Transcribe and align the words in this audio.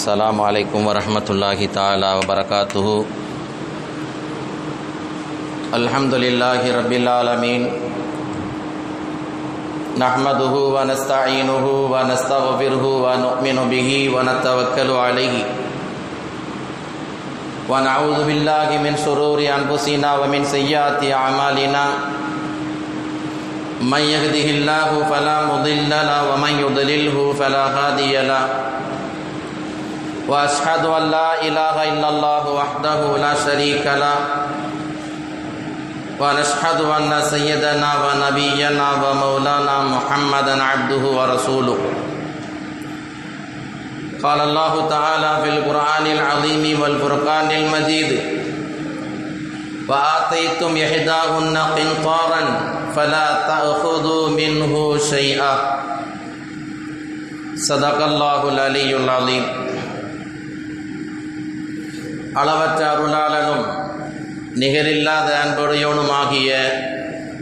السلام 0.00 0.40
عليكم 0.40 0.80
ورحمة 0.86 1.28
الله 1.30 1.60
تعالى 1.76 2.10
وبركاته 2.18 2.86
الحمد 5.76 6.14
لله 6.24 6.60
رب 6.78 6.92
العالمين 6.92 7.62
نحمده 10.00 10.54
ونستعينه 10.76 11.66
ونستغفره 11.92 12.84
ونؤمن 13.04 13.58
به 13.72 13.90
ونتوكل 14.14 14.90
عليه 15.04 15.36
ونعوذ 17.68 18.18
بالله 18.24 18.68
من 18.80 18.94
شرور 19.04 19.38
أنفسنا 19.44 20.10
ومن 20.16 20.42
سيئات 20.48 21.04
أعمالنا 21.04 21.84
من 23.84 24.02
يهده 24.14 24.46
الله 24.56 24.90
فلا 25.12 25.38
مضل 25.52 25.92
له 25.92 26.20
ومن 26.32 26.52
يضلله 26.64 27.16
فلا 27.36 27.64
هادي 27.76 28.16
له۔ 28.24 28.44
واشهد 30.28 30.84
ان 30.86 31.10
لا 31.10 31.42
اله 31.42 31.76
الا 31.92 32.08
الله 32.08 32.44
وحده 32.50 33.16
لا 33.18 33.34
شريك 33.34 33.86
له، 33.86 34.18
ونشهد 36.20 36.80
ان 36.80 37.22
سيدنا 37.22 37.90
ونبينا 38.04 38.88
ومولانا 39.02 39.76
محمدا 39.82 40.62
عبده 40.62 41.04
ورسوله. 41.18 41.78
قال 44.22 44.40
الله 44.40 44.88
تعالى 44.88 45.32
في 45.42 45.48
القران 45.48 46.06
العظيم 46.06 46.80
والفرقان 46.80 47.50
المجيد 47.50 48.20
وآتيتم 49.88 50.76
إحداهن 50.76 51.56
قنطارا 51.56 52.42
فلا 52.96 53.28
تأخذوا 53.48 54.28
منه 54.30 54.98
شيئا 54.98 55.54
صدق 57.56 58.04
الله 58.04 58.48
العلي 58.48 58.96
العظيم. 58.96 59.44
அளவற்ற 62.34 62.80
அருளாளனும் 62.94 63.64
நிகரில்லாத 64.54 65.28
அன்புடையவனுமாகிய 65.44 66.50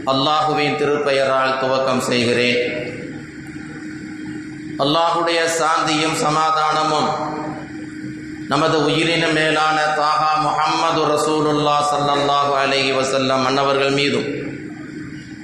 அல்லாஹுவின் 0.07 0.77
திருப்பெயரால் 0.77 1.57
துவக்கம் 1.61 2.03
செய்கிறேன். 2.09 2.59
அல்லாஹுடைய 4.83 5.39
சாந்தியும் 5.59 6.17
சமாதானமும் 6.25 7.09
நமது 8.47 8.77
உயிரின 8.77 9.25
மேலான 9.27 9.77
தாகா 9.97 10.31
முஹம்மது 10.45 11.01
ரசூலுல்லா 11.15 11.75
சல்லல்லாஹு 11.89 12.53
அலஹி 12.63 12.91
வசல்லம் 12.91 13.43
அன்னவர்கள் 13.45 13.91
மீதும் 13.91 14.27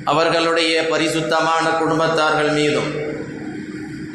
அவர்களுடைய 0.05 0.87
பரிசுத்தமான 0.93 1.65
குடும்பத்தார்கள் 1.81 2.51
மீதும் 2.51 2.89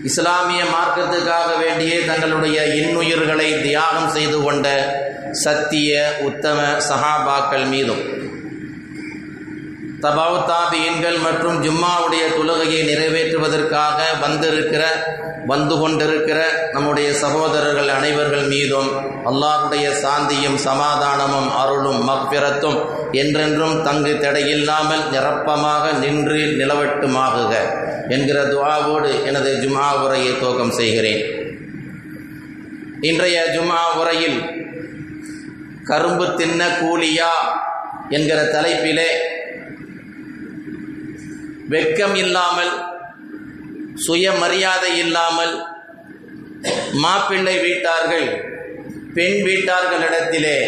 இஸ்லாமிய 0.05 0.63
மார்க்கத்துக்காக 0.75 1.49
வேண்டியே 1.63 2.07
தங்களுடைய 2.07 2.59
இன்னுயிர்களை 2.81 3.63
தியாகம் 3.63 4.11
செய்து 4.11 4.39
கொண்ட 4.43 4.67
சத்திய 5.31 6.17
உத்தம 6.21 6.63
சஹாபாக்கள் 6.89 7.67
மீதும். 7.67 8.29
தபாவு 10.01 10.39
தாபியன்கள் 10.51 11.19
மற்றும் 11.19 11.63
ஜும்மாவுடைய 11.63 12.25
தொழுகையை 12.37 12.83
நிறைவேற்றுவதற்காக 12.91 14.03
வந்திருக்கிற 14.21 14.85
வந்து 15.47 15.79
கொண்டிருக்கிற 15.79 16.71
நம்முடைய 16.73 17.13
சகோதரர்கள் 17.13 17.89
அனைவர்கள் 17.89 18.49
மீதும் 18.49 18.89
அல்லாஹுடைய 19.25 19.91
சாந்தியும் 20.03 20.55
சமாதானமும் 20.55 21.51
அருளும் 21.51 22.09
மக்பிரத்தும் 22.09 22.79
என்றென்றும் 23.13 23.83
தங்கு 23.83 24.19
தடையில்லாமல் 24.21 25.05
நிரப்பமாக 25.11 25.93
நின்று 25.93 26.37
நிலவட்டுமாகுக 26.37 27.53
என்கிற 28.09 28.45
துவாவோடு 28.45 29.25
எனது 29.25 29.53
ஜுமா 29.55 30.05
உரையை 30.05 30.33
துவக்கம் 30.33 30.71
செய்கிறேன். 30.71 31.23
இன்றைய 33.01 33.45
ஜுமா 33.55 33.99
உரையில் 33.99 34.60
கரும்பு 35.85 36.27
தின்ன 36.37 36.63
கூலியா 36.81 37.33
என்கிற 38.09 38.39
தலைப்பிலே 38.53 39.11
வெட்கம் 41.69 42.15
இல்லாமல் 42.15 42.73
சுயமரியாதை 43.97 44.93
இல்லாமல் 44.99 45.55
மாப்பிள்ளை 46.95 47.57
வீட்டார்கள் 47.61 48.29
பெண் 49.15 49.39
வீட்டார்களிடத்திலே 49.43 50.59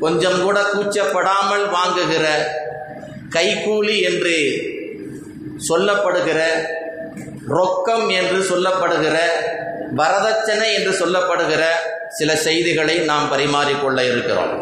கொஞ்சம் 0.00 0.42
கூட 0.42 0.58
கூச்சப்படாமல் 0.72 1.64
வாங்குகிற 1.68 2.26
கைக்கூலி 3.28 3.96
என்று 4.00 4.36
சொல்லப்படுகிற 5.68 6.40
ரொக்கம் 7.56 8.08
என்று 8.20 8.38
சொல்லப்படுகிற 8.50 9.16
வரதட்சணை 10.00 10.68
என்று 10.78 10.92
சொல்லப்படுகிற 11.00 11.62
சில 12.18 12.30
செய்திகளை 12.46 12.96
நாம் 13.10 13.30
பரிமாறிக்கொள்ள 13.32 13.98
இருக்கிறோம். 14.10 14.52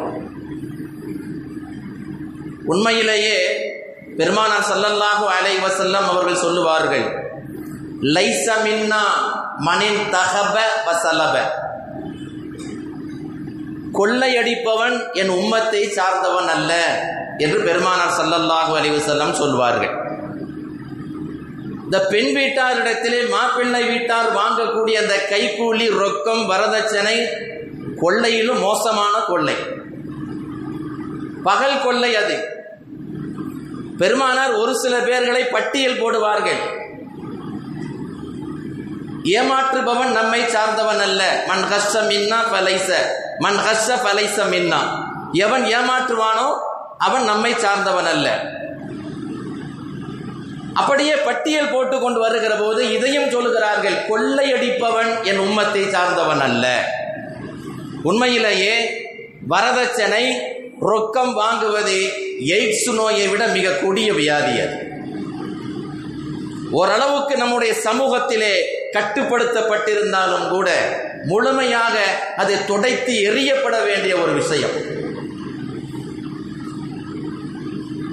உண்மையிலேயே 2.72 3.38
பெருமானார் 4.19 4.69
சல்லல்லாஹு 4.71 5.27
அலை 5.37 5.54
வசல்லம் 5.66 6.06
அவர்கள் 6.12 6.43
சொல்லுவார்கள் 6.44 7.06
லைச 8.16 8.47
மின்னா 8.65 9.04
மனின் 9.69 10.03
தகப 10.16 10.56
வசலப 10.88 11.37
கொள்ளையடிப்பவன் 13.98 14.97
என் 15.21 15.32
உம்மத்தை 15.38 15.82
சார்ந்தவன் 15.98 16.50
அல்ல 16.56 16.72
என்று 17.44 17.59
பெருமானார் 17.69 18.16
சல்லல்லாஹு 18.19 18.72
அலைவசல்லம் 18.81 19.34
சொல்வார்கள். 19.43 19.94
இந்த 21.91 22.06
பெண் 22.06 22.37
வீட்டாரிடத்திலே 22.37 23.28
மாப்பிள்ளை 23.28 23.88
வீட்டார் 23.88 24.32
வாங்கக்கூடிய 24.32 24.91
அந்த 24.91 25.15
கைக்கூலி 25.31 25.88
ரொக்கம் 25.88 26.47
வரதட்சணை 26.47 27.26
கொள்ளையிலும் 28.03 28.60
மோசமான 28.60 29.19
கொள்ளை. 29.19 29.54
பகல் 31.43 31.82
கொள்ளை 31.82 32.16
அது. 32.16 32.48
பெருமானார் 33.98 34.53
ஒரு 34.53 34.78
சில 34.78 34.98
பேர்களை 34.98 35.50
பட்டியல் 35.50 35.94
போடுவார்கள். 35.94 36.59
ஏமாற்றுபவன் 39.22 40.12
நம்மை 40.12 40.48
சார்ந்தவன் 40.48 40.98
அல்ல. 40.98 41.44
மண் 41.47 41.69
கஷ்ட 41.69 42.00
மின்னா 42.00 42.37
பலைச. 42.53 42.94
மண் 43.38 43.56
கஷ்ட 43.56 43.94
பலைச 43.94 44.44
மின்னா. 44.44 44.78
எவன் 45.32 45.65
ஏமாற்றுவானோ 45.65 46.59
அவன் 46.98 47.25
நம்மை 47.25 47.54
சார்ந்தவன் 47.54 48.06
அல்ல. 48.06 48.56
அப்படியே 50.78 51.15
பட்டியல் 51.15 51.72
போட்டு 51.72 51.97
கொண்டு 52.00 52.21
வருகிற 52.21 52.55
போது 52.55 52.81
இதையும் 52.93 53.31
சொல்லுகிறார்கள் 53.34 53.97
கொள்ளையடிப்பவன் 54.11 55.11
என் 55.22 55.43
உம்மத்தை 55.47 55.83
சார்ந்தவன் 55.89 56.41
அல்ல. 56.41 56.66
உண்மையிலேயே 58.03 58.75
வரதட்சணை 59.50 60.25
ரொக்கம் 60.91 61.33
வாங்குவது 61.41 61.97
எய்ட்ஸ் 62.56 62.91
நோயை 62.93 63.27
விட 63.28 63.47
மிக 63.47 63.71
கொடிய 63.71 64.12
வியாதி 64.12 64.55
அது. 64.61 64.77
ஓரளவுக்கு 66.71 67.37
நம்முடைய 67.37 67.75
சமூகத்திலே 67.84 68.55
கட்டுப்படுத்தப்பட்டிருந்தாலும் 68.93 70.49
கூட 70.49 70.69
முழுமையாக 71.25 71.97
அது 72.37 72.55
துடைத்து 72.66 73.12
எரியப்பட 73.28 73.77
வேண்டிய 73.84 74.16
ஒரு 74.16 74.33
விஷயம். 74.33 74.77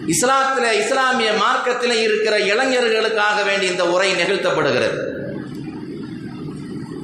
இஸ்லாத்தில் 0.07 0.71
இஸ்லாமிய 0.71 1.33
மார்க்கத்தில் 1.33 2.01
இருக்கிற 2.01 2.37
இளைஞர்களுக்காக 2.37 3.45
வேண்டி 3.45 3.65
இந்த 3.67 3.87
உரை 3.87 4.11
நிகழ்த்தப்படுகிறது. 4.11 4.99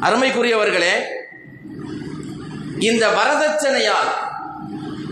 அருமைக்குரியவர்களே 0.01 0.93
இந்த 2.79 3.07
வரதட்சணையால் 3.07 4.11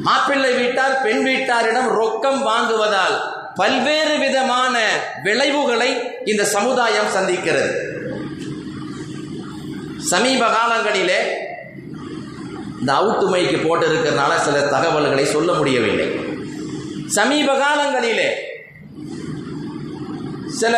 மாப்பிள்ளை 0.02 0.54
வீட்டார் 0.54 1.02
பெண் 1.02 1.28
வீட்டாரிடம் 1.28 1.90
ரொக்கம் 2.00 2.42
வாங்குவதால் 2.42 3.16
பல்வேறு 3.56 4.18
விதமான 4.18 4.76
விளைவுகளை 5.24 5.90
இந்த 6.26 6.46
சமுதாயம் 6.46 7.14
சந்திக்கிறது. 7.16 7.74
சமீப 9.98 10.46
காலங்களிலே 10.46 11.20
இந்த 12.80 12.94
அவுட்டுமைக்கு 12.94 13.68
போட்டு 13.68 13.86
இருக்கிறனால 13.88 14.36
சில 14.38 14.60
தகவல்களை 14.62 15.26
சொல்ல 15.26 15.54
முடியவில்லை. 15.54 16.29
சமீப 17.16 17.50
காலங்களிலே 17.56 18.30
சில 20.60 20.76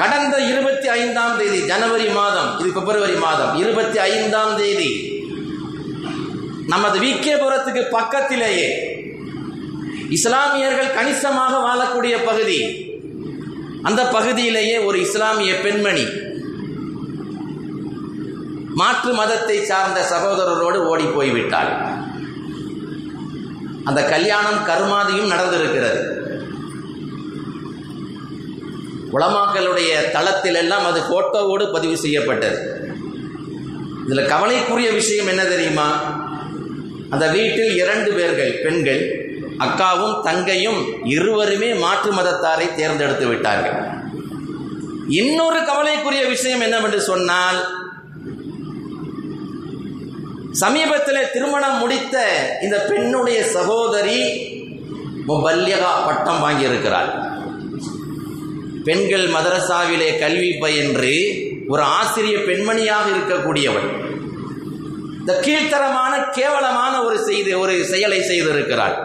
கடந்த 0.00 0.36
இருபத்தி 0.50 0.88
ஐந்தாம் 0.94 1.34
தேதி 1.38 1.58
ஜனவரி 1.66 2.06
மாதம் 2.10 2.50
இது 2.60 2.70
பிப்ரவரி 2.70 3.16
மாதம் 3.18 3.52
இருபத்தி 3.54 3.98
ஐந்தாம் 4.06 4.54
தேதி 4.56 4.90
நமது 6.66 6.96
விக்கேபுரத்துக்கு 6.98 7.82
பக்கத்திலேயே 7.90 8.68
இஸ்லாமியர்கள் 10.10 10.94
கணிசமாக 10.94 11.54
வாழக்கூடிய 11.58 12.14
பகுதி 12.24 12.60
அந்த 13.82 14.00
பகுதியிலேயே 14.10 14.76
ஒரு 14.84 14.96
இஸ்லாமிய 15.00 15.52
பெண்மணி 15.62 16.06
மாற்று 18.74 19.12
மதத்தை 19.12 19.64
சார்ந்த 19.64 20.00
சகோதரரோடு 20.10 20.76
ஓடி 20.76 21.04
போய்விட்டாள். 21.04 21.98
அந்த 23.84 24.04
கல்யாணம் 24.04 24.66
கருமாதியும் 24.66 25.32
நடந்திருக்கிறது. 25.32 26.18
உலமாக்களுடைய 29.12 30.10
தளத்தில் 30.10 30.54
எல்லாம் 30.54 30.84
அது 30.84 31.00
போட்டோவோடு 31.00 31.72
பதிவு 31.72 31.96
செய்யப்பட்டது. 31.96 32.88
இதில் 34.06 34.26
கவலைக்குரிய 34.26 34.90
விஷயம் 34.90 35.26
என்ன 35.26 35.44
தெரியுமா? 35.44 35.88
அந்த 37.10 37.28
வீட்டில் 37.28 37.76
இரண்டு 37.76 38.12
பேர்கள் 38.12 38.60
பெண்கள் 38.62 39.02
அக்காவும் 39.58 40.20
தங்கையும் 40.22 40.86
இருவருமே 41.04 41.74
மாற்று 41.74 42.12
மதத்தாரை 42.12 42.74
தேர்ந்தெடுத்து 42.74 43.26
விட்டார்கள். 43.26 43.98
இன்னொரு 45.08 45.64
கவலைக்குரிய 45.64 46.26
விஷயம் 46.26 46.60
என்னவென்று 46.60 47.00
சொன்னால் 47.00 47.79
சமீபத்தில் 50.52 51.30
திருமணம் 51.32 51.78
முடித்த 51.78 52.16
இந்த 52.62 52.86
பெண்ணுடைய 52.88 53.44
சகோதரி 53.44 54.20
முபல்யகா 55.28 55.92
பட்டம் 56.06 56.42
வாங்கியிருக்கிறார் 56.44 57.10
பெண்கள் 58.84 59.26
மதரசாவிலே 59.28 60.18
கல்வி 60.18 60.52
பயின்று 60.52 61.14
ஒரு 61.68 61.82
ஆசிரிய 61.82 62.36
பெண்மணியாக 62.38 63.06
இருக்கக்கூடியவள். 63.14 63.88
இந்த 65.18 65.40
கீழ்த்தரமான 65.40 66.30
கேவலமான 66.30 67.04
ஒரு 67.04 67.18
செய்தி 67.18 67.52
ஒரு 67.54 67.84
செயலை 67.84 68.20
செய்திருக்கிறாள். 68.20 68.96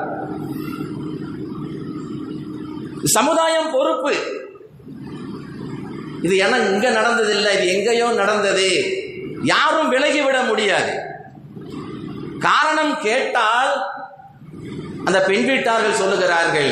சமுதாயம் 3.03 3.71
பொறுப்பு. 3.71 4.13
இது 6.21 6.37
என 6.37 6.57
இங்க 6.57 6.89
நடந்ததில்லை 6.89 7.51
இது 7.57 7.67
எங்கேயோ 7.67 8.11
நடந்தது. 8.11 8.69
யாரும் 9.43 9.91
விலகிவிட 9.91 10.47
முடியாது. 10.47 11.13
காரணம் 12.39 12.93
கேட்டால் 13.07 13.73
அந்த 15.07 15.19
பெண் 15.29 15.47
வீட்டார்கள் 15.49 15.99
சொல்லுகிறார்கள் 16.01 16.71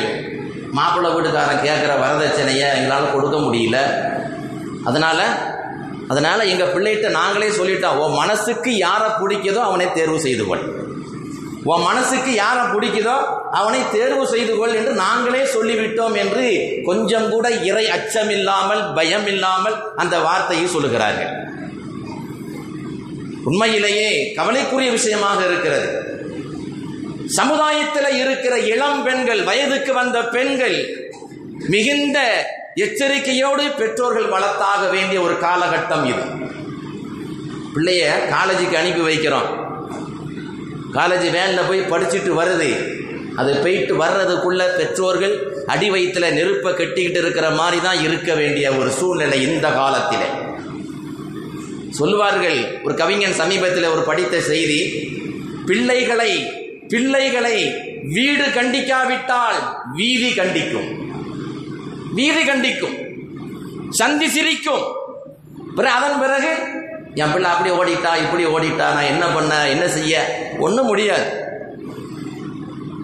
மாப்பிள்ளை 0.77 1.09
வீட்டுக்காரன் 1.13 1.63
கேட்குற 1.65 1.91
வரதட்சணையை 2.03 2.67
எங்களால் 2.77 3.13
கொடுக்க 3.15 3.37
முடியல. 3.37 3.79
அதனால 4.89 5.19
அதனால 6.11 6.43
எங்க 6.43 6.63
பிள்ளைகிட்ட 6.63 7.09
நாங்களே 7.09 7.49
சொல்லிட்டோம் 7.49 7.99
உன் 8.03 8.17
மனசுக்கு 8.21 8.71
யாரை 8.77 9.09
பிடிக்குதோ 9.19 9.61
அவனை 9.67 9.91
தேர்வு 9.91 10.17
செய்து 10.19 10.45
கொள். 10.47 10.63
உன் 11.71 11.85
மனசுக்கு 11.89 12.33
யாரை 12.33 12.63
பிடிக்குதோ 12.73 13.15
அவனை 13.59 13.81
தேர்வு 13.91 14.27
செய்து 14.27 14.57
கொள் 14.57 14.75
என்று 14.79 14.93
நாங்களே 14.93 15.43
சொல்லிவிட்டோம் 15.55 16.15
என்று 16.23 16.45
கொஞ்சம் 16.85 17.29
கூட 17.29 17.49
இறை 17.69 17.85
அச்சமில்லாமல் 17.97 18.93
பயம் 18.93 19.27
இல்லாமல் 19.27 19.77
அந்த 19.95 20.19
வார்த்தையை 20.19 20.67
சொல்லுகிறார்கள். 20.75 21.31
உண்மையிலேயே 23.43 24.33
கவலைக்குரிய 24.33 24.91
விஷயமாக 24.91 25.45
இருக்கிறது. 25.45 25.87
சமுதாயத்தில் 27.25 28.19
இருக்கிற 28.19 28.59
இளம் 28.59 29.03
பெண்கள் 29.03 29.43
வயதுக்கு 29.43 29.93
வந்த 29.93 30.21
பெண்கள் 30.21 30.77
மிகுந்த 31.67 32.19
எச்சரிக்கையோடு 32.75 33.63
பெற்றோர்கள் 33.77 34.29
வளர்த்தாக 34.29 34.91
வேண்டிய 34.91 35.21
ஒரு 35.21 35.33
காலகட்டம் 35.33 36.05
இது. 36.05 36.23
பிள்ளைய 37.75 38.03
காலேஜுக்கு 38.33 38.73
அனுப்பி 38.73 39.01
வைக்கிறோம். 39.01 39.49
காலேஜ் 40.93 41.31
வேனில் 41.31 41.67
போய் 41.67 41.81
படிச்சுட்டு 41.81 42.31
வருது. 42.39 43.01
அது 43.35 43.55
போயிட்டு 43.55 43.93
வர்றதுக்குள்ள 43.97 44.63
பெற்றோர்கள் 44.77 45.63
அடி 45.65 45.91
வயிற்றுல 45.91 46.31
நெருப்பை 46.31 46.73
கட்டிக்கிட்டு 46.73 47.19
இருக்கிற 47.19 47.49
மாதிரி 47.49 47.81
தான் 47.81 48.01
இருக்க 48.03 48.33
வேண்டிய 48.33 48.71
ஒரு 48.71 48.91
சூழ்நிலை 48.91 49.41
இந்த 49.41 49.67
காலத்திலே. 49.69 50.27
சொல்லுவார்கள் 51.93 52.81
ஒரு 52.83 52.95
கவிஞன் 52.95 53.33
சமீபத்தில் 53.33 53.83
ஒரு 53.83 54.01
படித்த 54.01 54.39
செய்தி 54.39 54.79
பிள்ளைகளை 55.65 56.31
பிள்ளைகளை 56.87 57.57
வீடு 58.03 58.43
கண்டிக்காவிட்டால் 58.43 59.59
வீதி 59.93 60.29
கண்டிக்கும். 60.29 60.89
வீதி 62.13 62.41
கண்டிக்கும். 62.43 62.97
சந்தி 63.89 64.27
சிரிக்கும். 64.29 64.83
பிறகு 65.75 65.95
அதன் 65.95 66.19
பிறகு 66.19 66.51
என் 67.13 67.31
பிள்ளை 67.31 67.51
அப்படி 67.51 67.71
ஓடிட்டா 67.71 68.17
இப்படி 68.17 68.45
ஓடிட்டா 68.45 68.87
நான் 68.93 69.09
என்ன 69.13 69.25
பண்ண 69.25 69.69
என்ன 69.69 69.87
செய்ய? 69.87 70.45
ஒன்றும் 70.59 70.85
முடியாது. 70.85 71.45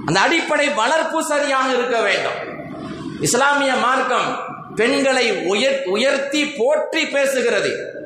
அந்த 0.05 0.19
அடிப்படை 0.19 0.69
வளர்ப்பு 0.69 1.23
சரியாக 1.23 1.73
இருக்க 1.73 2.01
வேண்டும். 2.01 2.39
இஸ்லாமிய 3.21 3.75
மார்க்கம் 3.75 4.39
பெண்களை 4.75 5.31
உயர் 5.31 5.83
உயர்த்தி 5.85 6.45
போற்றி 6.45 7.03
பேசுகிறது. 7.03 7.97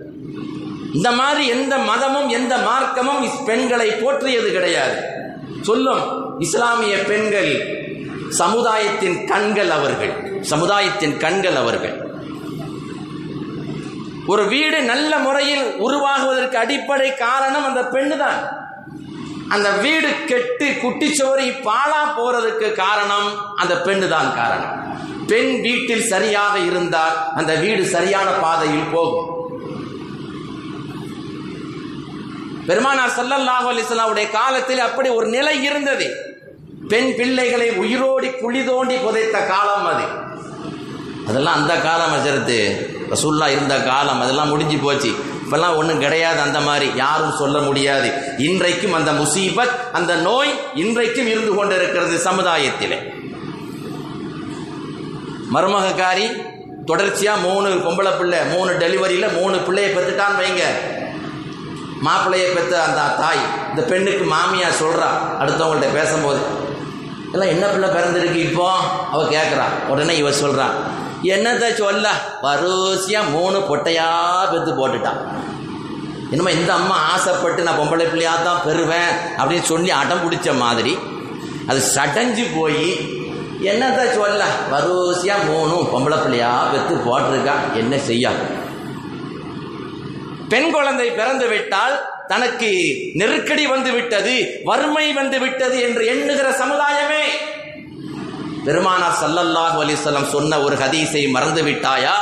இந்த 0.97 1.09
மாதிரி 1.19 1.43
எந்த 1.55 1.73
மதமும் 1.89 2.29
எந்த 2.37 2.53
மார்க்கமும் 2.69 3.21
இஸ் 3.27 3.41
பெண்களை 3.49 3.89
போற்றியது 4.01 4.49
கிடையாது. 4.57 4.97
சொல்லும் 5.67 6.03
இஸ்லாமிய 6.45 6.95
பெண்கள் 7.09 7.51
சமுதாயத்தின் 8.41 9.17
கண்கள் 9.31 9.71
அவர்கள் 9.77 10.13
சமுதாயத்தின் 10.51 11.15
கண்கள் 11.23 11.57
அவர்கள். 11.61 11.95
ஒரு 14.31 14.43
வீடு 14.53 14.77
நல்ல 14.91 15.11
முறையில் 15.25 15.65
உருவாகுவதற்கு 15.85 16.57
அடிப்படை 16.63 17.09
காரணம் 17.25 17.65
அந்த 17.69 17.81
பெண்ணு 17.95 18.17
தான் 18.23 18.39
அந்த 19.55 19.69
வீடு 19.83 20.09
கெட்டு 20.29 20.67
குட்டிச்சோரி 20.83 21.47
பாலா 21.67 22.01
போறதுக்கு 22.19 22.67
காரணம் 22.83 23.29
அந்த 23.61 23.73
பெண்ணு 23.87 24.07
தான் 24.15 24.29
காரணம். 24.39 24.75
பெண் 25.31 25.53
வீட்டில் 25.65 26.09
சரியாக 26.13 26.55
இருந்தால் 26.69 27.17
அந்த 27.39 27.53
வீடு 27.63 27.83
சரியான 27.95 28.29
பாதையில் 28.43 28.91
போகும். 28.95 29.29
பெருமானார் 32.67 33.15
சல்லல்லாஹு 33.17 33.67
அலிஸ்லாவுடைய 33.71 34.31
காலத்தில் 34.31 34.79
அப்படி 34.79 35.09
ஒரு 35.09 35.27
நிலை 35.27 35.63
இருந்தது. 35.63 36.07
பெண் 36.87 37.15
பிள்ளைகளை 37.15 37.69
உயிரோடி 37.69 38.39
குழி 38.39 38.65
தோண்டி 38.65 38.95
புதைத்த 38.95 39.39
காலம் 39.39 39.85
அது. 39.85 40.05
அதெல்லாம் 41.27 41.53
அந்த 41.53 41.75
காலம் 41.75 42.13
அஜரத்து 42.13 42.57
ரசூல்லா 43.09 43.47
இருந்த 43.47 43.81
காலம் 43.81 44.21
அதெல்லாம் 44.21 44.47
முடிஞ்சு 44.47 44.77
போச்சு. 44.77 45.11
இப்பெல்லாம் 45.43 45.75
ஒன்றும் 45.75 45.99
கிடையாது 45.99 46.39
அந்த 46.39 46.59
மாதிரி 46.59 46.91
யாரும் 46.95 47.35
சொல்ல 47.37 47.59
முடியாது. 47.59 48.13
இன்றைக்கும் 48.37 48.93
அந்த 48.93 49.11
முசீபத் 49.11 49.75
அந்த 49.91 50.15
நோய் 50.15 50.53
இன்றைக்கும் 50.73 51.27
இருந்து 51.27 51.55
கொண்டிருக்கிறது 51.55 52.17
சமுதாயத்திலே. 52.17 52.97
மருமகக்காரி 55.53 56.25
தொடர்ச்சியாக 56.85 57.39
மூணு 57.39 57.69
பொம்பளை 57.69 58.17
பிள்ளை 58.17 58.45
மூணு 58.45 58.71
டெலிவரியில் 58.71 59.39
மூணு 59.39 59.57
பிள்ளையை 59.57 59.93
பெற்றுட்டான்னு 59.93 60.41
வைங்க. 60.43 60.63
மாப்பிள்ளையை 62.05 62.53
பெற்ற 62.53 62.83
அந்த 62.83 63.01
தாய் 63.21 63.41
இந்த 63.69 63.81
பெண்ணுக்கு 63.91 64.25
மாமியா 64.33 64.69
சொல்றா 64.81 65.07
அடுத்தவங்கள்ட்ட 65.41 65.89
பேசும்போது. 65.93 66.41
எல்லாம் 67.33 67.51
என்ன 67.53 67.65
பிள்ளை 67.67 67.89
பிறந்திருக்கு 67.89 68.39
இப்போ? 68.49 68.67
அவ 69.11 69.21
கேட்குறா 69.35 69.65
உடனே 69.87 70.15
இவ 70.15 70.29
சொல்றா 70.41 70.67
என்னத்தை 71.33 71.73
சொல்ல? 71.73 72.07
வரிசையா 72.43 73.21
மூணு 73.31 73.57
பொட்டையா 73.69 74.07
பெற்று 74.51 74.71
போட்டுட்டான் 74.79 75.19
என்னமோ 76.31 76.51
இந்த 76.51 76.73
அம்மா 76.73 76.95
ஆசைப்பட்டு 77.13 77.63
நான் 77.63 77.79
பொம்பளை 77.79 78.05
பிள்ளையா 78.09 78.35
தான் 78.43 78.63
பெறுவேன் 78.67 79.11
அப்படின்னு 79.37 79.61
சொல்லி 79.61 79.91
அடம் 80.01 80.23
பிடிச்ச 80.23 80.57
மாதிரி 80.57 80.93
அது 81.67 81.79
சடைஞ்சு 81.95 82.45
போய் 82.57 82.87
என்னத்தை 83.71 84.05
சொல்ல? 84.17 84.43
வரிசையா 84.71 85.35
மூணு 85.49 85.75
பொம்பளை 85.93 86.17
பிள்ளையா 86.23 86.51
பெற்று 86.73 86.95
போட்டிருக்கா. 87.07 87.55
என்ன 87.75 87.97
செய்யாது 88.09 88.43
பெண் 90.53 90.69
குழந்தை 90.75 91.07
பிறந்து 91.19 91.47
விட்டால் 91.53 91.95
தனக்கு 92.31 92.71
நெருக்கடி 93.19 93.65
வந்து 93.73 93.91
விட்டது 93.97 94.35
வறுமை 94.69 95.07
வந்து 95.19 95.37
விட்டது 95.43 95.77
என்று 95.87 96.03
எண்ணுகிற 96.13 96.47
சமுதாயமே. 96.61 97.25
பெருமானா 98.65 99.07
சல்லல்லாஹு 99.21 99.77
அலிஸ்லாம் 99.83 100.33
சொன்ன 100.35 100.59
ஒரு 100.65 100.75
ஹதீஸை 100.81 101.23
மறந்து 101.35 101.61
விட்டாயா? 101.67 102.17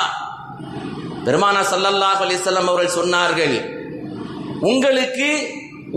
பெருமானா 1.26 1.62
சல்லல்லாஹு 1.72 2.22
அலிஸ்லாம் 2.28 2.70
அவர்கள் 2.72 2.98
சொன்னார்கள் 3.00 3.56
உங்களுக்கு 4.72 5.30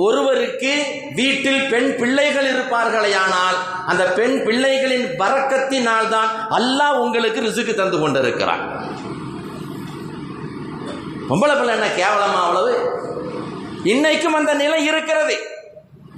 ஒருவருக்கு 0.06 0.72
வீட்டில் 1.18 1.62
பெண் 1.72 1.90
பிள்ளைகள் 2.00 2.48
இருப்பார்களேயானால் 2.52 3.58
அந்த 3.90 4.04
பெண் 4.18 4.36
பிள்ளைகளின் 4.46 5.08
பறக்கத்தினால் 5.20 6.08
தான் 6.14 6.30
அல்லாஹ் 6.58 7.00
உங்களுக்கு 7.04 7.46
ரிசுக்கு 7.48 7.74
தந்து 7.74 7.98
கொண்டிருக்கிறான். 7.98 8.64
பொம்பளை 11.28 11.56
பிள்ளை 11.56 11.74
என்ன 11.74 11.86
கேவலமா 11.86 12.40
அவ்வளவு? 12.42 12.72
இன்னைக்கும் 13.84 14.38
அந்த 14.40 14.54
நிலை 14.54 14.84
இருக்கிறது. 14.84 15.36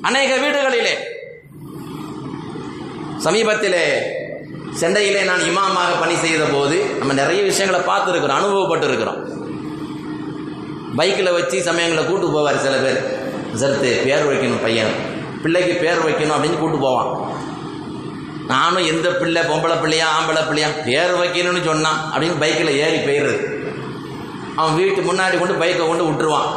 அநேக 0.01 0.37
வீடுகளிலே. 0.37 0.95
சமீபத்திலே 3.25 3.85
சென்னையிலே 4.75 5.23
நான் 5.23 5.41
இமாமாக 5.41 6.01
பணி 6.01 6.17
செய்த 6.17 6.45
போது 6.45 6.85
நம்ம 6.99 7.13
நிறைய 7.13 7.43
விஷயங்களை 7.43 7.87
பார்த்துருக்கிறோம் 7.87 8.39
அனுபவப்பட்டு 8.41 8.85
இருக்கிறோம் 8.85 9.45
பைக்கில் 10.97 11.33
வச்சு 11.33 11.63
சமயங்களை 11.63 12.07
கூட்டு 12.07 12.27
போவார் 12.27 12.57
சில 12.57 12.77
பேர். 12.77 13.25
சரத்து 13.55 14.05
பேர் 14.05 14.27
வைக்கணும் 14.27 14.63
பையன். 14.63 14.95
பிள்ளைக்கு 15.43 15.75
பேர் 15.75 15.99
வைக்கணும் 15.99 16.33
அப்படின்னு 16.33 16.59
கூட்டு 16.59 16.79
போவான். 16.79 17.35
நானும் 18.47 18.85
எந்த 18.85 19.09
பிள்ளை 19.09 19.43
பொம்பளை 19.43 19.81
பிள்ளையா 19.81 20.07
ஆம்பளை 20.19 20.47
பிள்ளையா 20.47 20.69
பேர் 20.85 21.15
வைக்கணும்னு 21.15 21.65
சொன்னான் 21.65 22.13
அப்படின்னு 22.13 22.39
பைக்கில் 22.39 22.77
ஏறி 22.77 22.97
போயிடுறது. 22.97 23.56
அவன் 24.61 24.77
வீட்டு 24.81 25.01
முன்னாடி 25.09 25.37
கொண்டு 25.39 25.55
பைக்கை 25.63 25.85
கொண்டு 25.87 26.05
விட்டுருவான். 26.09 26.51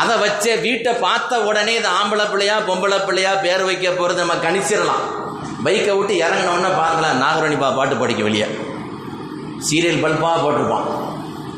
அதை 0.00 0.14
வச்சே 0.22 0.52
வீட்டை 0.66 0.92
பார்த்த 1.04 1.40
உடனே 1.48 1.72
இது 1.78 1.88
ஆம்பளை 1.98 2.26
பிள்ளையா 2.32 2.56
பொம்பளை 2.68 2.98
பிள்ளையா 3.06 3.32
பேர் 3.46 3.64
வைக்க 3.68 3.86
போகிறது 3.90 4.22
நம்ம 4.22 4.36
கணிச்சிடலாம். 4.44 5.04
பைக்கை 5.64 5.94
விட்டு 5.98 6.14
இறங்கினோடனே 6.24 6.70
பார்க்கலாம் 6.82 7.20
நாகரணிப்பா 7.22 7.68
பாட்டு 7.78 7.96
படிக்க 8.02 8.22
வெளியே. 8.28 8.48
சீரியல் 9.66 10.02
பல்பாக 10.04 10.38
போட்டிருப்பான். 10.44 10.86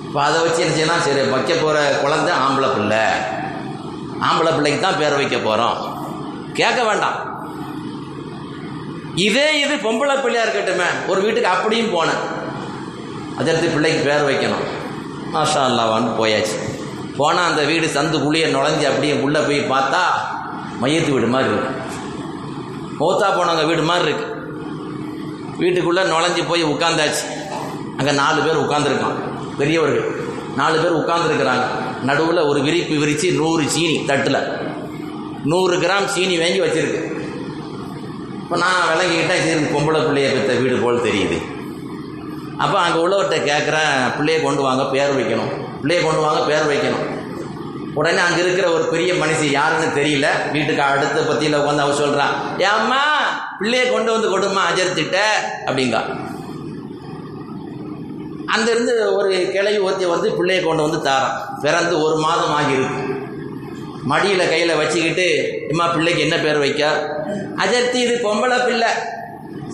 இப்போ 0.07 0.19
அதை 0.25 0.39
வச்சு 0.45 0.61
என்ன 0.65 0.75
செய்யலாம்? 0.75 1.05
சரி 1.07 1.23
வைக்க 1.35 1.53
போகிற 1.63 1.79
குழந்தை 2.03 2.33
ஆம்பளை 2.47 2.69
பிள்ளை. 2.75 3.05
ஆம்பளை 4.29 4.51
பிள்ளைக்கு 4.57 4.81
தான் 4.81 5.01
பேர் 5.03 5.19
வைக்க 5.21 5.39
போகிறோம் 5.47 5.79
கேட்க 6.59 6.81
வேண்டாம். 6.89 7.19
இதே 9.27 9.49
இது 9.63 9.75
பொம்பளை 9.87 10.17
பிள்ளையாக 10.25 10.47
இருக்கட்டுமே. 10.47 10.89
ஒரு 11.11 11.21
வீட்டுக்கு 11.25 11.53
அப்படியும் 11.55 11.95
போனேன். 11.97 12.23
அதற்கு 13.41 13.67
பிள்ளைக்கு 13.75 14.01
பேர் 14.09 14.27
வைக்கணும். 14.29 14.65
மாஷா 15.35 15.61
அல்லாவான்னு 15.69 16.11
போயாச்சு. 16.21 16.57
போனால் 17.19 17.49
அந்த 17.51 17.63
வீடு 17.71 17.87
சந்து 17.97 18.17
குழியை 18.25 18.47
நுழைஞ்சு 18.55 18.87
அப்படியே 18.91 19.15
உள்ளே 19.25 19.41
போய் 19.49 19.61
பார்த்தா 19.73 20.03
மையத்து 20.83 21.11
வீடு 21.15 21.29
மாதிரி 21.35 21.51
இருக்கு. 21.53 21.73
மௌத்தா 23.01 23.29
போனவங்க 23.37 23.65
வீடு 23.71 23.83
மாதிரி 23.91 24.09
இருக்கு. 24.09 24.27
வீட்டுக்குள்ளே 25.63 26.03
நுழைஞ்சு 26.13 26.43
போய் 26.51 26.63
உட்காந்தாச்சு 26.73 27.25
அங்கே 27.99 28.13
நாலு 28.21 28.39
பேர் 28.47 28.63
உட்காந்துருக்கான் 28.65 29.19
பெரியவர்கள். 29.59 30.07
நாலு 30.61 30.77
பேர் 30.83 31.01
உட்காந்துருக்குறாங்க 31.01 31.67
நடுவில் 32.09 32.49
ஒரு 32.51 32.61
விரிப்பு 32.67 32.95
விரித்து 33.03 33.29
நூறு 33.41 33.65
சீனி 33.75 33.97
தட்டில். 34.11 34.41
நூறு 35.53 35.75
கிராம் 35.85 36.09
சீனி 36.15 36.37
வாங்கி 36.43 36.61
வச்சிருக்கு. 36.65 37.01
இப்போ 38.43 38.57
நான் 38.63 38.89
விளங்கிக்கிட்டேன் 38.91 39.45
சரி 39.45 39.65
பொம்பளை 39.75 40.01
பிள்ளைய 40.07 40.31
பெற்ற 40.37 40.55
வீடு 40.63 40.77
போல் 40.85 41.05
தெரியுது. 41.07 41.39
அப்போ 42.65 42.77
அங்கே 42.85 42.99
உள்ளவர்கிட்ட 43.05 43.39
கேட்குறேன் 43.51 43.95
பிள்ளைய 44.17 44.39
கொண்டு 44.45 44.63
வாங்க 44.67 44.85
பேர் 44.95 45.17
வைக்கணும். 45.19 45.53
பிள்ளைய 45.81 46.01
கொண்டு 46.05 46.23
வாங்க 46.27 46.41
பேர் 46.51 46.71
வைக்கணும். 46.73 47.05
உடனே 47.99 48.21
அங்கே 48.27 48.41
இருக்கிற 48.43 48.67
ஒரு 48.77 48.85
பெரிய 48.93 49.11
மனுஷி 49.23 49.49
யாருன்னு 49.57 49.89
தெரியல. 49.99 50.29
வீட்டுக்கு 50.55 50.83
அடுத்த 50.91 51.19
பத்தியில் 51.29 51.59
உட்காந்து 51.59 51.85
அவ 51.85 51.95
சொல்கிறான் 52.03 52.35
ஏம்மா 52.71 53.03
பிள்ளையை 53.61 53.87
கொண்டு 53.91 54.11
வந்து 54.15 54.29
கொடுமா 54.35 54.63
அஜர்த்திட்ட 54.71 55.19
அப்படிங்கா. 55.67 56.01
அங்கேருந்து 58.55 58.95
ஒரு 59.19 59.31
கிளை 59.55 59.75
ஒருத்தி 59.85 60.07
வந்து 60.15 60.29
பிள்ளையை 60.39 60.63
கொண்டு 60.65 60.85
வந்து 60.87 61.01
தாரான் 61.07 61.39
பிறந்து 61.65 61.95
ஒரு 62.07 62.17
மாதம் 62.27 62.55
ஆகியிருக்கு. 62.59 63.03
மடியில் 64.11 64.51
கையில் 64.53 64.79
வச்சுக்கிட்டு 64.81 65.27
இம்மா 65.71 65.87
பிள்ளைக்கு 65.95 66.25
என்ன 66.27 66.37
பேர் 66.45 66.63
வைக்க? 66.65 66.83
அஜர்த்தி 67.65 67.99
இது 68.07 68.15
பொம்பளை 68.27 68.59
பிள்ளை. 68.67 68.91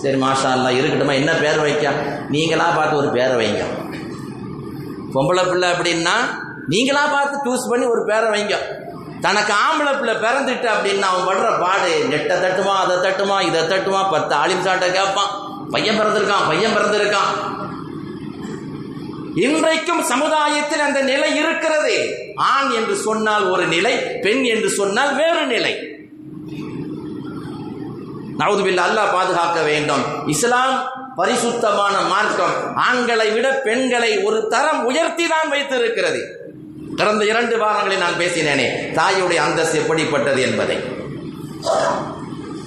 சரி 0.03 0.19
மாஷா 0.21 0.51
அல்லா 0.57 0.71
இருக்கட்டுமா 0.79 1.15
என்ன 1.15 1.33
பேர் 1.33 1.61
வைக்க? 1.61 1.91
நீங்களா 2.29 2.67
பார்த்து 2.77 2.97
ஒரு 2.97 3.09
பேரை 3.17 3.35
வைங்க. 3.41 3.63
பொம்பளை 5.15 5.43
பிள்ளை 5.49 5.69
அப்படின்னா 5.71 6.15
நீங்களா 6.67 7.07
பார்த்து 7.07 7.37
சூஸ் 7.47 7.69
பண்ணி 7.71 7.87
ஒரு 7.87 8.05
பேரை 8.05 8.29
வைங்க. 8.35 8.57
தனக்கு 9.21 9.53
ஆம்பளை 9.65 9.93
பிள்ளை 9.99 10.15
பிறந்துட்டு 10.15 10.69
அப்படின்னா 10.75 11.09
அவன் 11.11 11.27
படுற 11.29 11.61
பாடு 11.61 11.91
நெட்டை 12.11 12.37
தட்டுமா 12.45 12.75
அதை 12.83 12.97
தட்டுமா 12.97 13.37
இதை 13.43 13.61
தட்டுமா 13.63 14.11
பத்து 14.11 14.35
ஆலிம் 14.35 14.65
சாட்டை 14.65 14.93
கேட்பான். 14.93 15.33
பையன் 15.71 15.99
பிறந்திருக்கான் 16.01 16.47
பையன் 16.47 16.77
பிறந்திருக்கான். 16.77 17.33
இன்றைக்கும் 19.35 20.03
சமுதாயத்தில் 20.03 20.81
அந்த 20.81 21.01
நிலை 21.01 21.37
இருக்கிறது. 21.37 21.97
ஆண் 22.35 22.71
என்று 22.71 22.95
சொன்னால் 22.95 23.45
ஒரு 23.49 23.67
நிலை 23.67 23.95
பெண் 23.97 24.43
என்று 24.43 24.71
சொன்னால் 24.71 25.17
வேறு 25.17 25.47
நிலை. 25.47 25.75
நவுதுபில்லா 28.41 28.85
அல்லாஹ் 28.89 29.15
பாதுகாக்க 29.17 29.59
வேண்டும். 29.71 30.05
இஸ்லாம் 30.35 30.75
பரிசுத்தமான 31.21 31.95
மார்க்கம். 32.13 32.55
ஆண்களை 32.89 33.29
விட 33.37 33.49
பெண்களை 33.67 34.13
ஒரு 34.29 34.39
தரம் 34.55 34.83
உயர்த்தி 34.91 35.27
தான் 35.33 35.51
வைத்திருக்கிறது. 35.55 36.21
கடந்த 36.99 37.23
இரண்டு 37.33 37.55
வாரங்களில் 37.63 38.03
நான் 38.05 38.21
பேசினேனே 38.23 38.67
தாயுடைய 38.99 39.41
அந்தஸ்து 39.47 39.77
எப்படிப்பட்டது 39.83 40.41
என்பதை. 40.49 40.79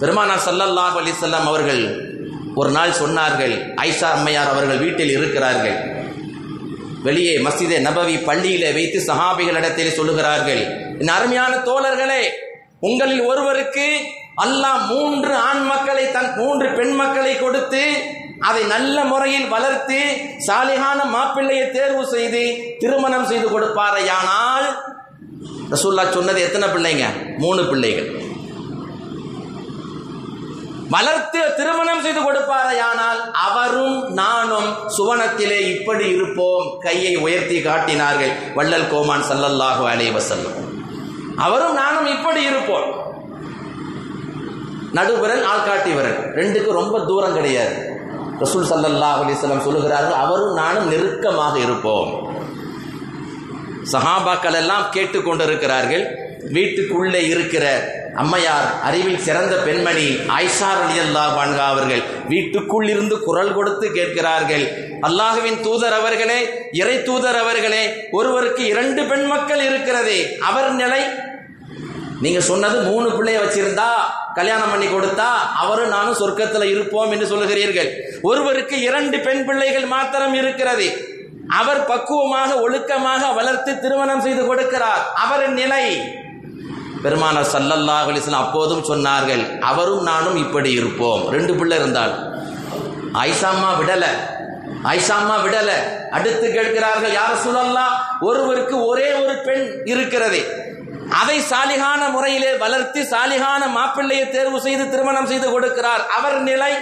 பெருமானா 0.02 0.36
சல்லல்லாஹ் 0.48 0.96
அலிசல்லாம் 1.02 1.50
அவர்கள் 1.52 1.84
ஒரு 2.62 2.70
நாள் 2.78 3.00
சொன்னார்கள் 3.02 3.54
ஐஷா 3.88 4.10
அம்மையார் 4.16 4.52
அவர்கள் 4.54 4.82
வீட்டில் 4.86 5.14
இருக்கிறார்கள். 5.18 5.78
வெளியே 7.06 7.32
மஸ்ஜிதே 7.46 7.78
நபவி 7.88 8.16
பள்ளியில 8.28 8.66
வைத்து 8.76 9.00
சஹாபிகளிடத்தில் 9.08 9.96
சொல்லுகிறார்கள் 10.00 10.62
என் 11.02 11.14
அருமையான 11.16 11.54
தோழர்களே 11.70 12.24
உங்களில் 12.90 13.24
ஒருவருக்கு 13.32 13.88
அல்லாஹ் 14.42 14.88
மூன்று 14.88 15.36
ஆண் 15.36 15.66
மக்களை 15.66 16.12
தன் 16.12 16.34
மூன்று 16.36 16.70
பெண் 16.70 16.92
மக்களை 16.92 17.38
கொடுத்து 17.38 17.94
அதை 18.40 18.64
நல்ல 18.64 19.04
முறையில் 19.04 19.48
வளர்த்து 19.48 20.18
சாலிகான 20.48 21.00
மாப்பிள்ளையை 21.04 21.72
தேர்வு 21.72 22.08
செய்து 22.08 22.76
திருமணம் 22.80 23.26
செய்து 23.26 23.48
கொடுப்பாரையானால் 23.48 24.68
ரசூல்லா 25.70 26.10
சொன்னது 26.10 26.42
எத்தனை 26.42 26.68
பிள்ளைங்க? 26.68 27.06
மூணு 27.38 27.66
பிள்ளைகள். 27.66 28.22
வளர்த்து 30.90 31.54
திருமணம் 31.56 32.02
செய்து 32.02 32.20
கொடுப்பாரையானால் 32.20 33.32
அவரும் 33.32 34.14
நானும் 34.14 34.76
சுவனத்திலே 34.98 35.78
இப்படி 35.78 36.08
இருப்போம். 36.08 36.78
கையை 36.80 37.16
உயர்த்தி 37.16 37.62
காட்டினார்கள். 37.62 38.34
வள்ளல் 38.56 38.90
கோமான் 38.90 39.22
சல்லல்லாஹு 39.22 39.88
அலைவசல்லம் 39.88 40.58
அவரும் 41.36 41.74
நானும் 41.74 42.06
இப்படி 42.06 42.42
இருப்போம். 42.44 43.13
நடுவிரல் 44.98 45.44
ஆள்காட்டி 45.52 45.92
விரல் 45.98 46.20
ரெண்டுக்கு 46.40 46.72
ரொம்ப 46.80 46.96
தூரம் 47.10 47.38
கிடையாது. 47.38 47.76
ரசூல் 48.44 48.70
சல்லல்லா 48.70 49.10
அலிஸ்லாம் 49.16 49.66
சொல்லுகிறார்கள் 49.68 50.22
அவரும் 50.24 50.54
நானும் 50.62 50.90
நெருக்கமாக 50.94 51.56
இருப்போம். 51.66 52.10
சஹாபாக்கள் 53.94 54.58
எல்லாம் 54.60 54.86
கேட்டுக்கொண்டிருக்கிறார்கள் 54.96 56.06
வீட்டுக்குள்ளே 56.56 57.22
இருக்கிற 57.34 57.66
அம்மையார் 58.22 58.68
அறிவில் 58.88 59.22
சிறந்த 59.28 59.54
பெண்மணி 59.68 60.08
ஆயிஷா 60.36 60.70
ரலியல்லாஹு 60.80 61.32
பான்கா 61.38 61.66
அவர்கள் 61.74 62.04
வீட்டுக்குள் 62.32 62.88
இருந்து 62.94 63.16
குரல் 63.28 63.54
கொடுத்து 63.54 63.88
கேட்கிறார்கள் 63.92 64.66
அல்லாஹுவின் 65.08 65.60
தூதர் 65.66 65.96
அவர்களே 66.00 66.40
இறை 66.82 66.98
தூதர் 67.08 67.40
அவர்களே 67.44 67.84
ஒருவருக்கு 68.12 68.64
இரண்டு 68.66 69.04
பெண் 69.12 69.26
மக்கள் 69.26 69.64
இருக்கிறதே 69.70 70.20
அவர் 70.50 70.70
நிலை 70.82 71.02
நீங்க 72.24 72.40
சொன்னது 72.50 72.78
மூணு 72.90 73.08
பிள்ளைய 73.16 73.38
வச்சிருந்தா 73.44 73.88
கல்யாணம் 74.38 74.72
பண்ணி 74.74 74.88
கொடுத்தா 74.90 75.30
அவரும் 75.62 75.94
நானும் 75.96 76.20
சொர்க்கத்தில் 76.22 76.72
இருப்போம் 76.74 77.12
என்று 77.14 77.28
சொல்லுகிறீர்கள். 77.32 77.90
ஒருவருக்கு 78.30 78.76
இரண்டு 78.88 79.18
பெண் 79.26 79.44
பிள்ளைகள் 79.48 79.88
மாத்திரம் 79.96 80.36
இருக்கிறது. 80.42 80.88
அவர் 81.60 81.82
பக்குவமாக 81.92 82.50
ஒழுக்கமாக 82.66 83.32
வளர்த்து 83.40 83.72
திருமணம் 83.84 84.24
செய்து 84.26 84.44
கொடுக்கிறார். 84.50 85.02
அவரின் 85.24 85.58
நிலை 85.62 85.86
பெருமானார் 87.06 87.50
சல்லல்லாஹு 87.54 88.12
அப்போதும் 88.42 88.86
சொன்னார்கள் 88.92 89.44
அவரும் 89.72 90.04
நானும் 90.12 90.38
இப்படி 90.46 90.70
இருப்போம். 90.80 91.24
ரெண்டு 91.36 91.54
பிள்ளை 91.60 91.78
இருந்தால் 91.82 92.14
ஐஷாம்மா 93.28 93.72
விடல 93.80 94.06
ஐஷாம்மா 94.96 95.36
விடல. 95.46 95.72
அடுத்து 96.18 96.46
கேட்கிறார்கள் 96.56 97.18
யார 97.20 97.32
சொல்லலாம் 97.48 97.94
ஒருவருக்கு 98.28 98.76
ஒரே 98.92 99.10
ஒரு 99.24 99.36
பெண் 99.48 99.66
இருக்கிறது. 99.94 100.42
அதை 101.22 101.38
சாலிகான 101.52 102.02
முறையிலே 102.16 102.52
வளர்த்து 102.64 103.02
சாலிகான 103.14 103.62
மாப்பிள்ளையை 103.78 104.26
தேர்வு 104.36 104.60
செய்து 104.66 104.84
திருமணம் 104.94 105.30
செய்து 105.32 105.48
கொடுக்கிறார். 105.56 106.04
அவர் 106.18 106.38
நிலை 106.50 106.74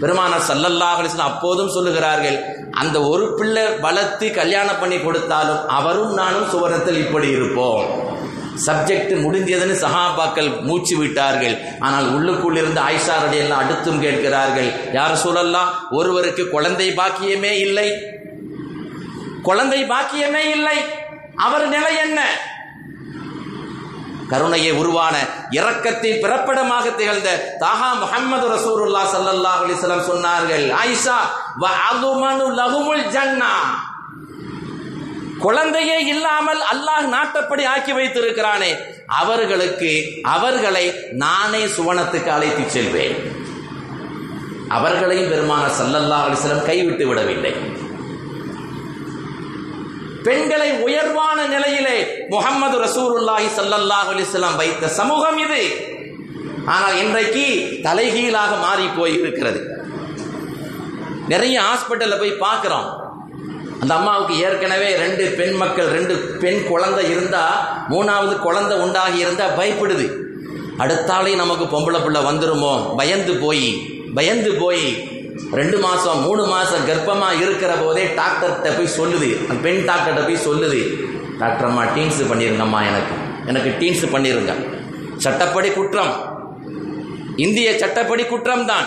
பெருமானார் 0.00 0.48
சல்லல்லாஹ் 0.48 1.02
அப்போதும் 1.26 1.74
சொல்லுகிறார்கள் 1.76 2.38
அந்த 2.80 2.96
ஒரு 3.12 3.26
பிள்ளை 3.38 3.62
வளர்த்து 3.84 4.26
கல்யாணம் 4.40 4.80
பண்ணி 4.80 4.98
கொடுத்தாலும் 5.04 5.62
அவரும் 5.76 6.12
நானும் 6.20 6.50
சுவரத்தில் 6.54 7.00
இப்படி 7.04 7.28
இருப்போம். 7.36 7.84
சப்ஜெக்ட் 8.66 9.14
முடிஞ்சதுன்னு 9.22 9.76
சஹாபாக்கள் 9.84 10.50
மூச்சு 10.66 10.94
விட்டார்கள். 11.00 11.56
ஆனால் 11.86 12.06
உள்ளுக்குள் 12.16 12.58
இருந்து 12.60 12.80
ஆயிஷா 12.88 13.16
எல்லாம் 13.40 13.62
அடுத்தும் 13.62 14.02
கேட்கிறார்கள் 14.04 14.68
யார் 14.98 15.20
சூழல்லாம் 15.22 15.72
ஒருவருக்கு 15.98 16.44
குழந்தை 16.54 16.88
பாக்கியமே 17.00 17.52
இல்லை. 17.66 17.88
குழந்தை 19.48 19.80
பாக்கியமே 19.94 20.44
இல்லை. 20.56 20.78
அவர் 21.36 21.68
நிலை 21.68 21.96
என்ன? 21.96 22.20
கருணையை 24.30 24.70
உருவான 24.72 25.16
இரக்கத்தின் 25.50 26.20
பிறப்பிடமாக 26.22 26.90
திகழ்ந்த 26.90 27.56
தாஹா 27.60 27.90
முஹம்மது 28.00 28.46
ரசூருல்லா 28.54 29.02
சல்லல்லா 29.14 29.52
அலிஸ்லாம் 29.62 30.08
சொன்னார்கள் 30.12 30.64
ஆயிஷா 30.82 31.18
வ 31.60 31.68
அதுமனு 31.90 32.96
ஜன்னா. 33.16 33.52
குழந்தையே 35.38 35.98
இல்லாமல் 36.04 36.62
அல்லாஹ் 36.72 37.06
நாட்டப்படி 37.14 37.64
ஆக்கி 37.64 37.92
வைத்திருக்கிறானே 37.92 38.76
அவர்களுக்கு 39.06 40.22
அவர்களை 40.22 40.94
நானே 41.12 41.66
சுவனத்துக்கு 41.66 42.28
அழைத்து 42.28 42.70
செல்வேன். 42.70 43.16
அவர்களையும் 44.68 45.32
பெருமான 45.32 45.64
சல்லல்லா 45.80 46.18
அலிஸ்லம் 46.26 46.64
கைவிட்டு 46.64 47.06
விடவில்லை. 47.06 47.75
பெண்களை 50.26 50.68
உயர்வான 50.86 51.38
நிலையிலே 51.54 51.96
முகமது 52.32 52.76
ரசூலுல்லாஹி 52.86 53.48
சல்லல்லாஹு 53.56 54.08
அலிஸ்லாம் 54.14 54.56
வைத்த 54.60 54.88
சமூகம் 54.98 55.38
இது. 55.46 55.62
ஆனால் 56.74 56.98
இன்றைக்கு 57.02 57.44
தலைகீழாக 57.86 58.52
மாறி 58.64 58.86
போய் 58.98 59.16
இருக்கிறது 59.22 59.60
நிறைய 61.32 61.56
ஹாஸ்பிட்டலில் 61.66 62.20
போய் 62.22 62.40
பார்க்குறோம். 62.46 62.88
அந்த 63.80 63.92
அம்மாவுக்கு 63.98 64.34
ஏற்கனவே 64.46 64.88
ரெண்டு 65.04 65.24
பெண் 65.38 65.56
மக்கள் 65.62 65.88
ரெண்டு 65.96 66.14
பெண் 66.42 66.60
குழந்தை 66.70 67.04
இருந்தால் 67.14 67.58
மூணாவது 67.92 68.34
குழந்தை 68.46 68.76
உண்டாகி 68.84 69.18
இருந்தால் 69.24 69.56
பயப்படுது. 69.58 70.06
அடுத்தாலே 70.82 71.34
நமக்கு 71.42 71.64
பொம்பளை 71.74 72.00
பிள்ளை 72.04 72.22
வந்துருமோ? 72.28 72.72
பயந்து 73.00 73.34
போய் 73.44 73.68
பயந்து 74.18 74.50
போய் 74.62 74.86
ரெண்டு 75.52 75.78
மாசம் 75.78 76.22
மூணு 76.22 76.46
மாசம் 76.46 76.86
கர்ப்பமா 76.86 77.40
இருக்கிற 77.40 77.74
போதே 77.74 78.14
டாக்டர்கிட்ட 78.16 78.76
போய் 78.76 78.96
சொல்லுது. 78.98 79.48
அந்த 79.48 79.60
பெண் 79.62 79.88
டாக்டர்கிட்ட 79.88 80.24
போய் 80.24 80.46
சொல்லுது. 80.46 81.08
டாக்டர் 81.38 81.66
அம்மா 81.66 81.84
டீன்ஸ் 81.84 82.20
பண்ணிருங்கம்மா 82.30 82.80
எனக்கு. 82.86 83.14
எனக்கு 83.46 83.76
டீன்ஸ் 83.78 84.14
பண்ணிருங்க. 84.14 84.52
சட்டப்படி 85.16 85.70
குற்றம். 85.70 86.14
இந்திய 87.36 87.78
சட்டப்படி 87.78 88.24
குற்றம் 88.24 88.66
தான் 88.66 88.84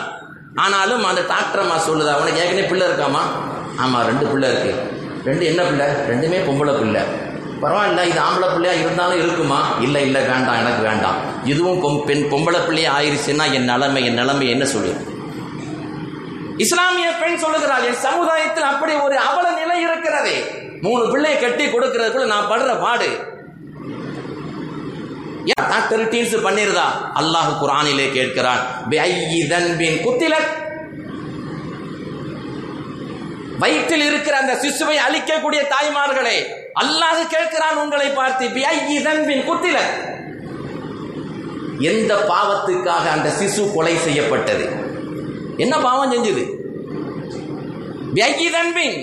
ஆனாலும் 0.56 1.03
அந்த 1.03 1.22
டாக்டர் 1.27 1.62
அம்மா 1.62 1.75
சொல்லுதா? 1.75 2.13
உனக்கு 2.22 2.39
ஏற்கனவே 2.39 2.65
பிள்ளை 2.65 2.88
இருக்காமா 2.88 3.22
ஆமாம் 3.77 4.06
ரெண்டு 4.06 4.25
பிள்ளை 4.25 4.50
இருக்கு. 4.50 4.74
ரெண்டு 5.25 5.46
என்ன 5.46 5.63
பிள்ளை? 5.63 5.86
ரெண்டுமே 5.86 6.44
பொம்பளை 6.50 6.79
பிள்ளை. 6.79 7.01
பரவாயில்ல 7.62 8.06
இது 8.06 8.20
ஆம்பளை 8.20 8.53
பிள்ளையா 8.53 8.79
இருந்தாலும் 8.79 9.20
இருக்குமா? 9.20 9.72
இல்லை 9.82 10.01
இல்லை 10.01 10.22
வேண்டாம் 10.22 10.60
எனக்கு 10.60 10.84
வேண்டாம். 10.84 11.15
இதுவும் 11.46 11.82
பொம் 11.82 12.06
பெண் 12.06 12.27
பொம்பளை 12.32 12.65
பிள்ளையா 12.65 13.00
ஆயிருச்சுன்னா 13.00 13.53
என் 13.53 13.63
நிலைமை 13.63 14.06
என் 14.06 14.13
நிலைமை 14.13 14.50
என்ன 14.50 14.65
சொல்லு 14.65 15.09
இஸ்லாமிய 16.63 17.10
பெண் 17.22 17.42
சொல்லுகிறாள் 17.44 17.86
என் 17.89 18.01
சமுதாயத்தில் 18.06 18.70
அப்படி 18.72 18.94
ஒரு 18.94 19.18
அவல 19.18 19.50
நிலை 19.60 19.82
இருக்கிறதே. 19.82 20.38
மூணு 20.82 21.12
பிள்ளையை 21.12 21.39
கட்டி 21.42 21.66
கொடுக்கிறதுக்குள்ள 21.66 22.25
நான் 22.36 22.50
படுற 22.51 22.72
பாடு. 22.82 23.10
Doctor 25.72 26.04
teens 26.13 26.34
பண்ணிருதா? 26.46 26.86
அல்லாஹ் 27.20 27.50
குரானிலே 27.62 28.06
கேட்கிறான் 28.16 28.62
பிஐயி 28.89 29.39
தன்பின் 29.51 29.98
குத்திலத். 30.06 30.51
வயிற்றில் 33.60 34.06
இருக்கிற 34.10 34.36
அந்த 34.38 34.54
சிசுவை 34.63 34.98
அழிக்கக்கூடிய 35.08 35.62
தாய்மார்களே 35.74 36.38
அல்லாஹ் 36.84 37.22
கேட்கிறான் 37.36 37.80
உங்களை 37.84 38.10
பார்த்து 38.10 38.48
பிஐயி 38.58 38.98
தன்பின் 39.08 39.46
குத்திலத். 39.50 39.96
எந்த 41.92 42.13
பாவத்துக்காக 42.32 43.06
அந்த 43.16 43.30
சிசு 43.39 43.74
கொலை 43.74 43.98
செய்யப்பட்டது? 43.98 44.68
என்ன 45.60 45.80
பாவம் 45.80 46.12
செஞ்சது? 46.12 46.46
பிஐயி 48.13 48.51
தன்பின் 48.51 48.98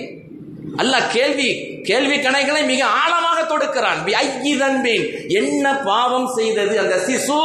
அல்லாஹ் 0.77 1.09
கேள்வி 1.09 1.81
கேள்வி 1.83 2.15
கணைகளை 2.15 2.65
மிக 2.65 2.85
ஆழமாக 2.85 3.41
தொடுக்கிறான். 3.41 4.57
தன்பின் 4.57 5.05
என்ன 5.27 5.77
பாவம் 5.77 6.27
செய்தது? 6.35 6.79
அந்த 6.79 6.95
சிசு. 6.95 7.39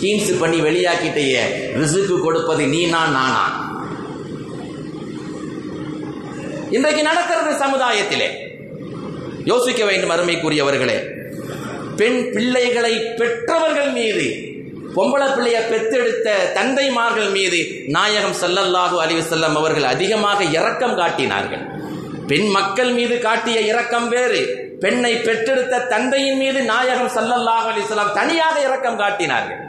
டீன்ஸ் 0.00 0.40
பண்ணி 0.40 0.60
வெளியாக்கிட்டேயே. 0.60 1.40
ரிசுக்கு 1.74 2.20
கொடுப்பது 2.20 2.66
நீனா 2.66 3.06
நானா? 3.06 3.68
இன்றைக்கு 6.70 7.02
நடக்கிறது 7.02 7.56
சமுதாயத்திலே. 7.56 8.28
யோசிக்க 9.44 9.84
வேண்டும் 9.84 10.10
அருமைக்குரியவர்களே. 10.10 11.18
பெண் 11.96 12.32
பிள்ளைகளை 12.32 13.00
பெற்றவர்கள் 13.16 13.90
மீது 13.90 14.48
பொம்பளை 14.94 15.26
பிள்ளைய 15.34 15.58
பெத்தெடுத்த 15.70 16.28
தந்தைமார்கள் 16.54 17.30
மீது 17.30 17.58
நாயகம் 17.86 18.36
சல்லல்லாஹு 18.42 18.96
அலைஹி 19.02 19.20
வஸல்லம் 19.20 19.56
அவர்கள் 19.60 19.84
அதிகமாக 19.84 20.44
இரக்கம் 20.44 20.96
காட்டினார்கள். 20.96 21.62
பெண் 22.26 22.48
மக்கள் 22.48 22.90
மீது 22.92 23.18
காட்டிய 23.18 23.60
இரக்கம் 23.60 24.08
வேறு. 24.08 24.40
பெண்ணை 24.80 25.16
பெற்றெடுத்த 25.16 25.78
தந்தையின் 25.78 26.36
மீது 26.36 26.62
நாயகம் 26.62 27.12
சல்லல்லாஹு 27.16 27.66
அலைஹி 27.72 28.12
தனியாக 28.14 28.60
இரக்கம் 28.60 28.98
காட்டினார்கள். 28.98 29.60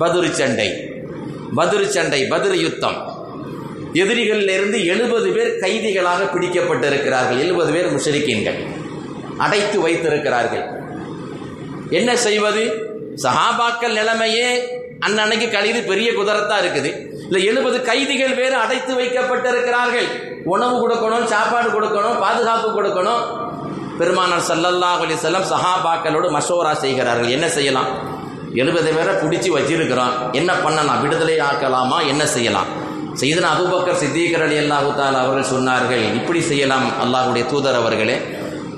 பதுரு 0.00 0.30
சண்டை 0.30 0.68
பதுரு 1.56 1.86
சண்டை 1.86 2.20
பதுரு 2.22 2.56
யுத்தம். 2.66 2.98
எதிரிகளிலிருந்து 3.92 4.84
எழுபது 4.84 5.30
பேர் 5.32 5.58
கைதிகளாக 5.58 6.24
பிடிக்கப்பட்டிருக்கிறார்கள். 6.24 7.38
எழுபது 7.38 7.72
பேர் 7.72 7.94
முஷரிக்கீன்கள் 7.94 8.60
அடைத்து 9.36 9.80
வைத்திருக்கிறார்கள். 9.80 10.66
என்ன 11.90 12.16
செய்வது? 12.16 12.88
சஹாபாக்கள் 13.24 13.96
நிலைமையே 13.98 14.48
அன்னன்னைக்கு 15.06 15.46
கழிது 15.56 15.80
பெரிய 15.86 16.08
குதிரத்தா 16.12 16.56
இருக்குது. 16.62 16.90
இல்லை 17.26 17.44
எழுபது 17.44 17.82
கைதிகள் 17.82 18.34
வேறு 18.34 18.56
அடைத்து 18.56 18.92
வைக்கப்பட்டிருக்கிறார்கள். 19.00 20.08
உணவு 20.44 20.74
கொடுக்கணும் 20.82 21.26
சாப்பாடு 21.26 21.68
கொடுக்கணும் 21.68 22.18
பாதுகாப்பு 22.24 22.68
கொடுக்கணும். 22.78 23.22
பெருமானார் 23.98 24.46
ஸல்லல்லாஹு 24.50 25.02
அலி 25.06 25.14
செல்லம் 25.14 25.48
சஹாபாக்களோடு 25.52 26.28
மசோரா 26.30 26.72
செய்கிறார்கள். 26.72 27.28
என்ன 27.28 27.48
செய்யலாம்? 27.48 27.90
எழுபது 28.54 28.90
பேரை 28.92 29.14
பிடிச்சி 29.22 29.50
வச்சிருக்கிறோம் 29.56 30.14
என்ன 30.32 30.54
பண்ணலாம்? 30.54 31.02
விடுதலை 31.02 31.38
ஆக்கலாமா? 31.38 32.06
என்ன 32.06 32.26
செய்யலாம்? 32.26 32.68
செய்தன 33.20 33.48
அபுபக்கர் 33.54 34.00
சித்தீகரன் 34.02 34.46
அலி 34.46 34.58
அல்லாஹு 34.64 34.94
தால் 34.96 35.14
அவர்கள் 35.14 35.50
சொன்னார்கள் 35.54 36.04
இப்படி 36.14 36.40
செய்யலாம் 36.40 36.86
அல்லாஹுடைய 37.04 37.46
தூதர் 37.46 37.74
அவர்களே. 37.74 38.16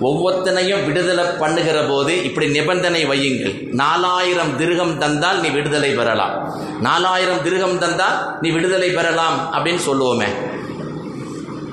ஒவ்வொருத்தனையும் 0.09 0.85
விடுதலை 0.87 1.25
பண்ணுகிற 1.43 1.79
போது 1.91 2.13
இப்படி 2.29 2.47
நிபந்தனை 2.57 3.03
வையுங்கள். 3.11 3.55
நாலாயிரம் 3.83 4.53
திருகம் 4.61 4.95
தந்தால் 5.03 5.41
நீ 5.45 5.49
விடுதலை 5.57 5.91
பெறலாம். 5.99 6.35
நாலாயிரம் 6.87 7.43
திருகம் 7.47 7.79
தந்தால் 7.83 8.19
நீ 8.45 8.51
விடுதலை 8.57 8.91
பெறலாம் 8.99 9.37
அப்படின்னு 9.57 9.83
சொல்லுவோமே. 9.89 10.31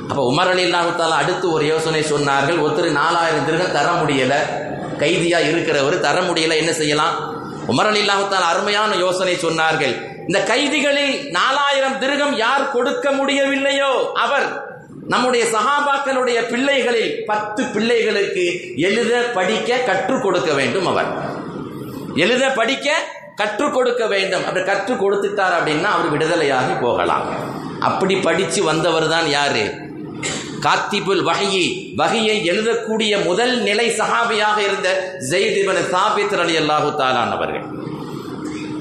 அப்போ 0.09 0.21
உமர் 0.31 0.51
அலி 0.51 0.63
அல்லாஹால 0.67 1.17
அடுத்து 1.21 1.45
ஒரு 1.55 1.65
யோசனை 1.73 2.01
சொன்னார்கள். 2.13 2.61
ஒருத்தர் 2.65 2.99
நாலாயிரம் 3.01 3.47
திருகம் 3.49 3.75
தர 3.77 3.89
முடியலை 4.01 4.39
கைதியாக 5.01 5.49
இருக்கிறவர் 5.51 5.97
தர 6.05 6.19
முடியலை 6.29 6.55
என்ன 6.61 6.71
செய்யலாம்? 6.79 7.17
உமர் 7.71 7.89
அலி 7.91 8.01
அல்லாஹால 8.05 8.47
அருமையான 8.53 8.91
யோசனை 9.05 9.35
சொன்னார்கள். 9.45 9.93
இந்த 10.29 10.39
கைதிகளில் 10.49 11.13
நாலாயிரம் 11.37 11.99
திருகம் 12.01 12.33
யார் 12.45 12.71
கொடுக்க 12.73 13.11
முடியவில்லையோ 13.19 13.93
அவர் 14.23 14.47
நம்முடைய 15.11 15.43
சகாபாக்களுடைய 15.53 16.39
பிள்ளைகளில் 16.51 17.13
பத்து 17.25 17.61
பிள்ளைகளுக்கு 17.65 18.45
எழுத 18.87 19.13
படிக்க 19.37 19.77
கற்றுக் 19.77 20.23
கொடுக்க 20.23 20.53
வேண்டும் 20.53 20.87
அவர். 20.87 21.09
எழுத 22.15 22.49
படிக்க 22.49 22.87
கற்றுக் 23.35 23.73
கொடுக்க 23.73 24.07
வேண்டும். 24.07 24.45
அப்படி 24.45 24.65
கற்றுக் 24.65 25.01
கொடுத்துட்டார் 25.03 25.55
அப்படின்னா 25.57 25.89
அவர் 25.95 26.13
விடுதலையாகி 26.13 26.73
போகலாம். 26.81 27.25
அப்படி 27.79 28.15
படித்து 28.15 28.63
வந்தவர் 28.63 29.07
தான் 29.07 29.27
யாரு? 29.29 29.65
காத்திபுல் 30.65 31.21
வகையை 31.23 31.93
வகையை 31.95 32.37
எழுதக்கூடிய 32.51 33.13
முதல் 33.25 33.53
நிலை 33.61 33.85
சஹாபியாக 33.89 34.57
இருந்த 34.57 34.89
ஜெய்திபன் 35.29 35.81
சாபித் 35.93 36.35
அலி 36.39 36.55
அல்லாஹு 36.57 36.89
தாலான் 36.95 37.31
அவர்கள் 37.31 37.65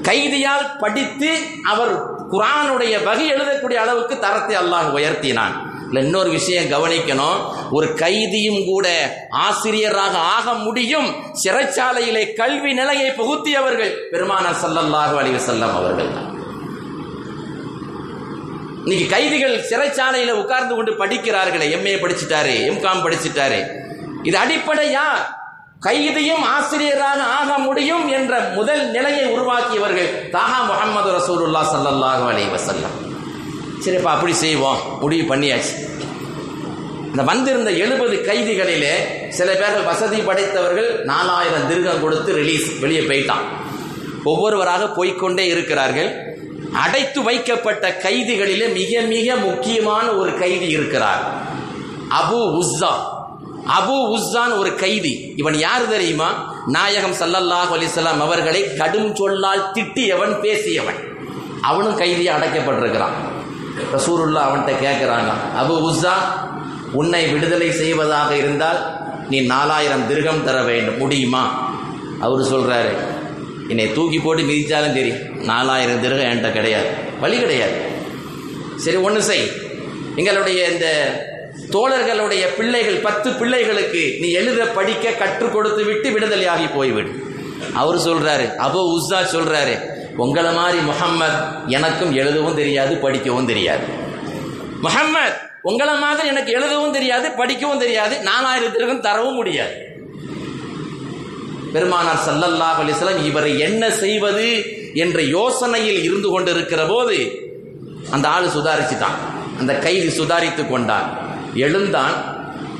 கைதியால் 0.01 0.65
படித்து 0.77 1.31
அவர் 1.63 1.93
குரானுடைய 2.31 2.93
வகை 3.03 3.25
எழுதக்கூடிய 3.33 3.77
அளவுக்கு 3.85 4.19
தரத்தை 4.19 4.55
அல்லாஹ் 4.55 4.89
உயர்த்தினான். 4.97 5.55
இல்லை 5.89 6.01
இன்னொரு 6.07 6.29
விஷயம் 6.37 6.71
கவனிக்கணும். 6.73 7.39
ஒரு 7.77 7.87
கைதியும் 8.01 8.61
கூட 8.71 8.87
ஆசிரியராக 9.45 10.15
ஆக 10.37 10.53
முடியும். 10.65 11.07
சிறைச்சாலையிலே 11.43 12.23
கல்வி 12.41 12.73
நிலையை 12.79 13.09
புகுத்தியவர்கள் 13.19 13.93
பெருமானார் 14.11 14.59
ஸல்லல்லாஹு 14.63 15.15
அலைஹி 15.21 15.41
செல்லம் 15.49 15.73
அவர்கள் 15.79 16.11
இன்னைக்கு 18.83 19.07
கைதிகள் 19.15 19.55
சிறைச்சாலையில 19.71 20.35
உட்கார்ந்து 20.43 20.75
கொண்டு 20.75 20.91
படிக்கிறார்களே 21.01 21.67
எம்ஏ 21.77 21.97
படிச்சுட்டாரு 22.03 22.53
எம்காம் 22.69 23.03
படிச்சுட்டாரு. 23.05 23.59
இது 24.27 24.37
அடிப்படையா 24.43 25.07
கைதியும் 25.87 26.45
ஆசிரியராக 26.55 27.19
ஆக 27.39 27.57
முடியும் 27.67 28.07
என்ற 28.17 28.39
முதல் 28.55 28.83
நிலையை 28.95 29.25
உருவாக்கியவர்கள் 29.35 30.09
தாகா 30.37 30.57
முகமது 30.71 31.11
ரசூலுல்லா 31.19 31.61
அலி 32.31 32.43
அலைஹி 32.47 32.49
சரிப்பா 33.85 34.03
அப்படி 34.03 34.33
செய்வோம். 34.33 34.97
முடிவு 34.99 35.35
பண்ணியாச்சு. 35.35 35.97
இந்த 37.05 37.23
வந்திருந்த 37.23 37.71
எழுபது 37.71 38.15
கைதிகளிலே 38.15 38.91
சில 39.29 39.53
பேர்கள் 39.53 39.83
வசதி 39.83 40.17
படைத்தவர்கள் 40.17 41.03
நாலாயிரம் 41.03 41.67
திருகம் 41.67 42.01
கொடுத்து 42.01 42.33
ரிலீஸ் 42.33 42.79
வெளியே 42.79 42.99
போயிட்டான். 42.99 43.45
ஒவ்வொருவராக 44.23 44.87
போய்க்கொண்டே 44.87 45.47
இருக்கிறார்கள். 45.47 46.37
அடைத்து 46.73 47.23
வைக்கப்பட்ட 47.23 47.97
கைதிகளிலே 48.03 48.73
மிக 48.73 49.01
மிக 49.01 49.35
முக்கியமான 49.35 50.11
ஒரு 50.11 50.37
கைதி 50.37 50.67
இருக்கிறார். 50.67 51.33
அபு 52.09 52.35
உஸ்ஸா. 52.35 52.91
அபு 53.79 54.15
உஸ்ஸான் 54.15 54.57
ஒரு 54.57 54.75
கைதி. 54.75 55.33
இவன் 55.35 55.57
யார் 55.57 55.89
தெரியுமா? 55.89 56.55
நாயகம் 56.67 57.13
சல்லல்லாஹ் 57.13 57.73
அலிசல்லாம் 57.77 58.19
அவர்களை 58.19 58.75
கடும் 58.75 59.15
சொல்லால் 59.15 59.71
திட்டியவன் 59.71 60.39
பேசியவன். 60.39 61.17
அவனும் 61.61 61.97
கைதியாக 61.97 62.45
அடைக்கப்பட்டிருக்கிறான். 62.45 63.28
ரசூருல்லா 63.93 64.41
அவன்கிட்ட 64.47 64.73
கேட்குறாங்க 64.85 65.31
அபு 65.61 65.73
உஸ்ஸா 65.89 66.13
உன்னை 66.91 67.27
விடுதலை 67.27 67.71
செய்வதாக 67.71 68.35
இருந்தால் 68.35 68.97
நீ 69.29 69.41
நாலாயிரம் 69.41 70.07
திருகம் 70.07 70.43
தர 70.43 70.63
வேண்டும். 70.63 70.97
முடியுமா? 70.97 71.73
அவர் 72.19 72.39
சொல்கிறாரு 72.39 72.93
என்னை 73.67 73.93
தூக்கி 73.93 74.19
போட்டு 74.19 74.41
மிதிச்சாலும் 74.41 74.93
சரி 74.93 75.13
நாலாயிரம் 75.43 76.01
திருகம் 76.01 76.31
என்கிட்ட 76.31 76.51
கிடையாது. 76.51 76.87
வழி 77.19 77.39
கிடையாது. 77.39 77.73
சரி 78.75 78.97
ஒன்று 78.97 79.23
செய். 79.23 79.51
எங்களுடைய 80.15 80.67
இந்த 80.67 80.87
தோழர்களுடைய 81.71 82.55
பிள்ளைகள் 82.57 82.95
பத்து 82.95 83.31
பிள்ளைகளுக்கு 83.31 84.17
நீ 84.21 84.31
எழுத 84.31 84.65
படிக்க 84.65 85.11
கற்றுக் 85.11 85.53
கொடுத்து 85.53 85.83
விட்டு 85.83 86.09
விடுதலையாகி 86.09 86.69
போய்விடு. 86.75 87.11
அவர் 87.73 87.97
சொல்றாரு 87.97 88.45
அபு 88.57 88.95
உஸ்ஸா 88.95 89.19
சொல்றாரு 89.33 89.97
உங்களை 90.25 90.51
மாதிரி 90.53 90.79
முஹம்மத் 90.79 91.67
எனக்கும் 91.67 92.13
எழுதவும் 92.13 92.55
தெரியாது 92.55 92.95
படிக்கவும் 92.95 93.45
தெரியாது. 93.45 93.85
முஹம்மத் 94.83 95.37
உங்களை 95.61 95.95
மாதிரி 95.97 96.27
எனக்கு 96.27 96.51
எழுதவும் 96.51 96.91
தெரியாது 96.91 97.31
படிக்கவும் 97.31 97.79
தெரியாது 97.79 98.15
நாலாயிரத்திற்கும் 98.29 98.99
தரவும் 98.99 99.35
முடியாது. 99.35 99.75
பெருமானார் 101.73 102.23
சல்லல்லா 102.27 102.69
அலிஸ்லாம் 102.81 103.25
இவரை 103.25 103.59
என்ன 103.59 103.91
செய்வது 103.91 104.47
என்ற 104.93 105.21
யோசனையில் 105.21 106.03
இருந்து 106.03 106.29
கொண்டிருக்கிற 106.29 106.85
போது 106.85 107.17
அந்த 108.11 108.27
ஆள் 108.27 108.47
சுதாரிச்சுட்டான். 108.47 109.19
அந்த 109.59 109.77
கைதி 109.77 110.09
சுதாரித்து 110.19 110.69
கொண்டான். 110.69 111.07
எழுந்தான். 111.53 112.15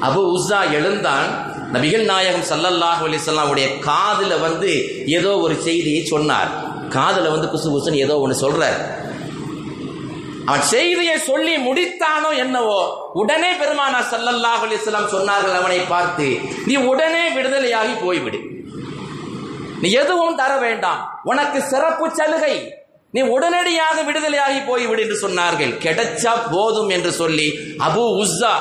அபு 0.01 0.21
உஸ்ஸா 0.35 0.61
எழுந்தான். 0.71 1.29
நபிகள் 1.73 2.03
நாயகம் 2.03 2.47
ஸல்லல்லாஹு 2.51 3.03
அலைஹி 3.07 3.49
உடைய 3.49 3.79
காதில் 3.79 4.39
வந்து 4.39 4.71
ஏதோ 5.07 5.37
ஒரு 5.37 5.55
செய்தியை 5.55 6.05
சொன்னார். 6.05 6.68
காதுல 6.95 7.31
வந்து 7.35 7.47
குசு 7.53 7.69
குசுன்னு 7.75 8.03
ஏதோ 8.05 8.17
ஒன்று 8.23 8.43
சொல்றார் 8.45 8.79
அவன் 10.49 10.61
செய்தியை 10.61 11.17
சொல்லி 11.17 11.55
முடித்தானோ 11.65 12.29
என்னவோ 12.43 12.77
உடனே 13.21 13.49
பெருமானா 13.61 13.99
சல்லல்லாஹ் 14.11 14.63
அலிஸ்லாம் 14.67 15.11
சொன்னார்கள் 15.15 15.57
அவனை 15.59 15.79
பார்த்து 15.93 16.27
நீ 16.65 16.75
உடனே 16.91 17.23
விடுதலையாகி 17.35 17.93
போய்விடு. 18.05 18.39
நீ 19.81 19.89
எதுவும் 19.91 20.35
தர 20.35 20.51
வேண்டாம். 20.57 21.21
உனக்கு 21.23 21.59
சிறப்பு 21.61 22.05
சலுகை. 22.19 22.55
நீ 23.11 23.21
உடனடியாக 23.35 24.01
விடுதலையாகி 24.07 24.59
போய்விடு 24.69 25.01
என்று 25.05 25.17
சொன்னார்கள். 25.25 25.73
கிடைச்சா 25.85 26.33
போதும் 26.51 26.89
என்று 26.89 27.11
சொல்லி 27.11 27.47
அபு 27.87 28.03
உஸ்ஸா 28.23 28.53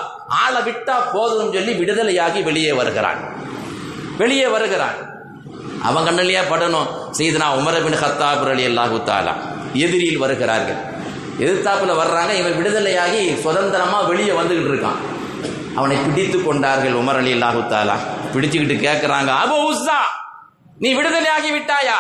ஆளை 0.43 0.61
விட்டா 0.69 0.97
போதும் 1.15 1.53
சொல்லி 1.53 1.73
விடுதலையாகி 1.81 2.43
வெளியே 2.43 2.73
வருகிறான். 2.73 3.21
வெளியே 4.19 4.47
வருகிறான். 4.47 5.08
அவன் 5.87 6.07
கண்ணிலேயே 6.09 6.43
படணும். 6.53 6.89
செய்தனா 7.19 7.47
உமரபின் 7.61 7.99
ஹத்தாபுர் 8.03 8.51
அலி 8.55 8.65
அல்லாஹு 8.71 8.97
தாலா 9.11 9.33
எதிரியில் 9.85 10.23
வருகிறார்கள். 10.25 10.81
எதிர்த்தாப்புல 11.45 11.95
வர்றாங்க. 12.03 12.33
இவன் 12.41 12.57
விடுதலையாகி 12.61 13.23
சுதந்திரமா 13.45 13.99
வெளியே 14.11 14.33
வந்துகிட்டு 14.41 14.71
இருக்கான். 14.73 14.99
அவனை 15.79 15.97
பிடித்து 16.05 16.39
கொண்டார்கள் 16.47 16.95
உமர் 17.01 17.19
அலி 17.23 17.33
அல்லாஹு 17.37 17.61
தாலா 17.75 17.97
பிடிச்சுக்கிட்டு 18.35 18.77
கேட்கிறாங்க 18.87 19.31
அபோ 19.43 19.59
உஸ்ஸா 19.71 20.01
நீ 20.83 20.89
விடுதலையாகி 20.99 21.51
விட்டாயா? 21.57 21.99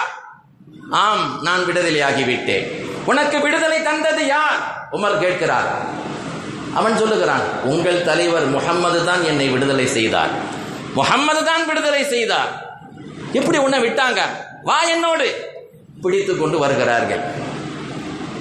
ஆம் 1.05 1.25
நான் 1.47 1.62
விடுதலையாகி 1.69 2.25
விட்டேன். 2.31 2.67
உனக்கு 3.11 3.37
விடுதலை 3.45 3.79
தந்தது 3.88 4.23
யார்? 4.27 4.61
உமர் 4.97 5.21
கேட்கிறார். 5.25 5.69
அவன் 6.79 6.99
சொல்லுகிறான் 7.01 7.45
உங்கள் 7.73 8.07
தலைவர் 8.09 8.47
முகம்மது 8.55 9.01
தான் 9.09 9.23
என்னை 9.31 9.47
விடுதலை 9.55 9.87
செய்தார். 9.97 10.33
முகம்மது 10.99 11.43
தான் 11.51 11.64
விடுதலை 11.69 12.03
செய்தார். 12.14 12.51
எப்படி 13.33 13.59
உன்னை 13.59 13.79
விட்டாங்க? 13.81 14.21
வா 14.62 14.83
என்னோடு. 14.83 15.57
பிடித்து 16.03 16.37
கொண்டு 16.37 16.59
வருகிறார்கள். 16.59 17.21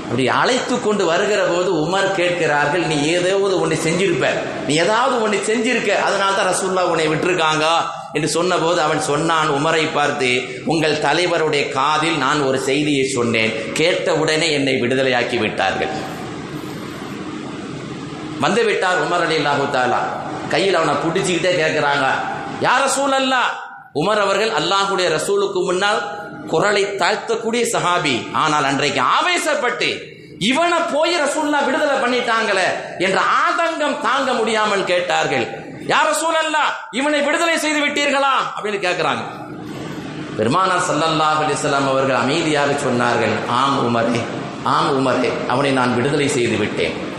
அப்படி 0.04 0.28
அழைத்து 0.28 0.82
கொண்டு 0.82 1.06
வருகிற 1.06 1.43
போது 1.43 1.88
உமர் 1.88 2.15
கேட்கிறார்கள் 2.15 2.86
நீ 2.86 3.08
ஏதாவது 3.08 3.60
ஒன்று 3.60 3.76
செஞ்சிருப்ப. 3.76 4.28
நீ 4.67 4.76
ஏதாவது 4.76 5.21
ஒன்று 5.21 5.38
செஞ்சிருக்க. 5.38 5.89
அதனால 5.89 6.36
தான் 6.36 6.54
ரசூல்லா 6.54 6.82
உன்னை 6.82 7.08
விட்டுருக்காங்க. 7.08 7.65
என்று 8.13 8.30
சொன்னபோது 8.30 8.82
அவன் 8.82 9.02
சொன்னான் 9.02 9.50
உமரை 9.50 9.93
பார்த்து 9.93 10.62
உங்கள் 10.65 11.02
தலைவருடைய 11.02 11.69
காதில் 11.69 12.17
நான் 12.17 12.41
ஒரு 12.41 12.60
செய்தியை 12.60 13.08
சொன்னேன். 13.08 13.73
கேட்ட 13.73 14.15
உடனே 14.15 14.52
என்னை 14.52 14.82
விடுதலையாக்கி 14.82 15.39
விட்டார்கள். 15.39 15.89
வந்து 18.39 18.63
விட்டார் 18.63 18.97
உமர் 18.97 19.23
அலி 19.26 19.38
அல்லாஹு 19.38 19.67
தாலா 19.76 20.02
கையில் 20.50 20.76
அவனை 20.76 20.93
பிடிச்சிக்கிட்டே 20.93 21.54
கேட்கிறாங்க 21.63 22.06
யார 22.62 22.84
சூழல்லாம் 22.97 23.65
உமர் 23.93 24.19
அவர்கள் 24.19 24.50
அல்லாஹுடைய 24.50 25.10
ரசூலுக்கு 25.10 25.63
முன்னால் 25.63 26.02
குரலை 26.47 26.84
தாழ்த்தக்கூடிய 26.86 27.63
சஹாபி. 27.73 28.30
ஆனால் 28.34 28.63
அன்றைக்கு 28.63 29.02
ஆவேசப்பட்டு 29.02 30.15
இவனை 30.39 30.78
போய் 30.93 31.13
ரசூல்லா 31.26 31.65
விடுதலை 31.65 31.95
பண்ணிட்டாங்களே 32.04 32.67
என்ற 32.97 33.19
ஆதங்கம் 33.45 34.00
தாங்க 34.02 34.34
முடியாமல் 34.34 34.84
கேட்டார்கள். 34.84 35.47
யார் 35.88 36.08
ரசூல் 36.13 36.36
இவனை 36.91 37.21
விடுதலை 37.21 37.58
செய்து 37.58 37.80
விட்டீர்களா? 37.86 38.34
அப்படின்னு 38.56 38.80
கேட்கிறாங்க 38.88 39.23
பெருமானார் 40.38 40.88
சல்லல்லாஹ் 40.88 41.39
அலிஸ்லாம் 41.43 41.88
அவர்கள் 41.91 42.15
அமைதியாக 42.15 42.71
சொன்னார்கள் 42.71 43.36
ஆம் 43.47 43.78
உமரே 43.88 44.21
ஆம் 44.63 44.91
உமரே 44.97 45.32
அவனை 45.47 45.71
நான் 45.71 45.95
விடுதலை 45.95 46.28
செய்து 46.28 46.58
விட்டேன். 46.58 47.15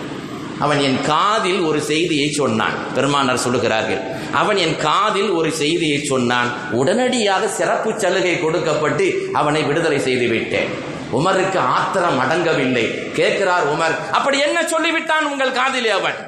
அவன் 0.59 0.81
என் 0.81 1.01
காதில் 1.03 1.61
ஒரு 1.61 1.81
செய்தியை 1.81 2.29
சொன்னான். 2.33 2.77
பெருமானார் 2.95 3.45
சொல்லுகிறார்கள் 3.47 4.01
அவன் 4.33 4.57
என் 4.57 4.77
காதில் 4.77 5.31
ஒரு 5.31 5.51
செய்தியை 5.53 5.99
சொன்னான். 6.05 6.51
உடனடியாக 6.73 7.49
சிறப்பு 7.49 7.91
சலுகை 7.97 8.41
கொடுக்கப்பட்டு 8.41 9.07
அவனை 9.33 9.63
விடுதலை 9.63 9.99
செய்து 9.99 10.29
விட்டேன் 10.29 10.71
உமருக்கு 11.19 11.59
ஆத்திரம் 11.59 12.19
அடங்கவில்லை. 12.21 12.87
கேட்கிறார் 13.13 13.67
உமர் 13.75 13.95
அப்படி 14.11 14.39
என்ன 14.39 14.59
சொல்லிவிட்டான் 14.63 15.29
உங்கள் 15.33 15.53
காதிலே 15.53 15.91
அவன்? 15.91 16.19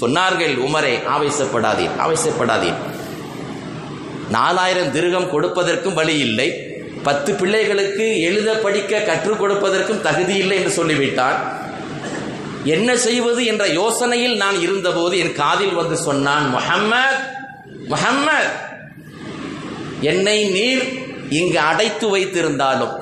சொன்னார்கள் 0.00 0.54
உமரே 0.66 0.94
ஆவேசப்படாதீர் 1.14 1.94
ஆவேசப்படாதீர். 2.04 2.80
நாலாயிரம் 4.30 4.92
திருகம் 4.92 5.30
கொடுப்பதற்கும் 5.32 5.94
வழி 5.94 6.18
இல்லை. 6.18 6.48
பத்து 7.02 7.34
பிள்ளைகளுக்கு 7.34 8.06
எழுத 8.20 8.56
படிக்க 8.56 9.00
கற்றுக் 9.00 9.40
கொடுப்பதற்கும் 9.42 10.00
தகுதி 10.00 10.34
இல்லை 10.34 10.56
என்று 10.56 10.70
சொல்லிவிட்டான். 10.70 11.38
என்ன 12.68 12.96
செய்வது 12.98 13.40
என்ற 13.46 13.64
யோசனையில் 13.74 14.36
நான் 14.36 14.56
இருந்தபோது 14.60 15.14
என் 15.18 15.34
காதில் 15.34 15.74
வந்து 15.74 15.96
சொன்னான் 16.00 16.46
முஹம்மத் 16.50 17.20
முஹம்மத் 17.88 18.54
என்னை 20.02 20.38
நீர் 20.50 20.84
இங்கு 21.30 21.58
அடைத்து 21.64 22.06
வைத்திருந்தாலும் 22.08 22.94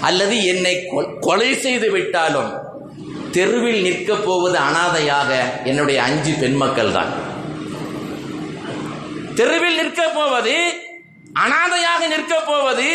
அல்லது 0.00 0.36
என்னை 0.46 0.74
கொ- 0.86 1.10
கொலை 1.20 1.50
செய்து 1.58 1.88
விட்டாலும் 1.90 2.52
தெருவில் 3.32 3.82
நிற்கப் 3.82 4.24
போவது 4.24 4.56
அனாதையாக 4.60 5.30
என்னுடைய 5.64 5.98
அஞ்சு 6.02 6.32
பெண்மக்கள் 6.40 6.92
தான் 6.92 7.12
தெருவில் 9.34 9.76
நிற்கப் 9.76 10.14
போவது 10.14 10.56
அனாதையாக 11.38 12.02
நிற்கப் 12.08 12.46
போவது 12.46 12.88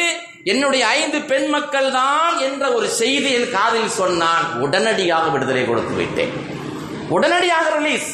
என்னுடைய 0.52 0.84
ஐந்து 1.00 1.20
பெண் 1.30 1.48
மக்கள் 1.56 1.88
தான் 1.92 2.36
என்ற 2.48 2.64
ஒரு 2.78 2.88
செய்தி 3.00 3.30
என் 3.38 3.52
காதில் 3.56 3.98
சொன்னான் 4.02 4.46
உடனடியாக 4.66 5.26
விடுதலை 5.34 5.64
கொடுத்து 5.66 5.94
விட்டேன். 6.00 6.34
உடனடியாக 7.16 7.68
ரிலீஸ் 7.78 8.10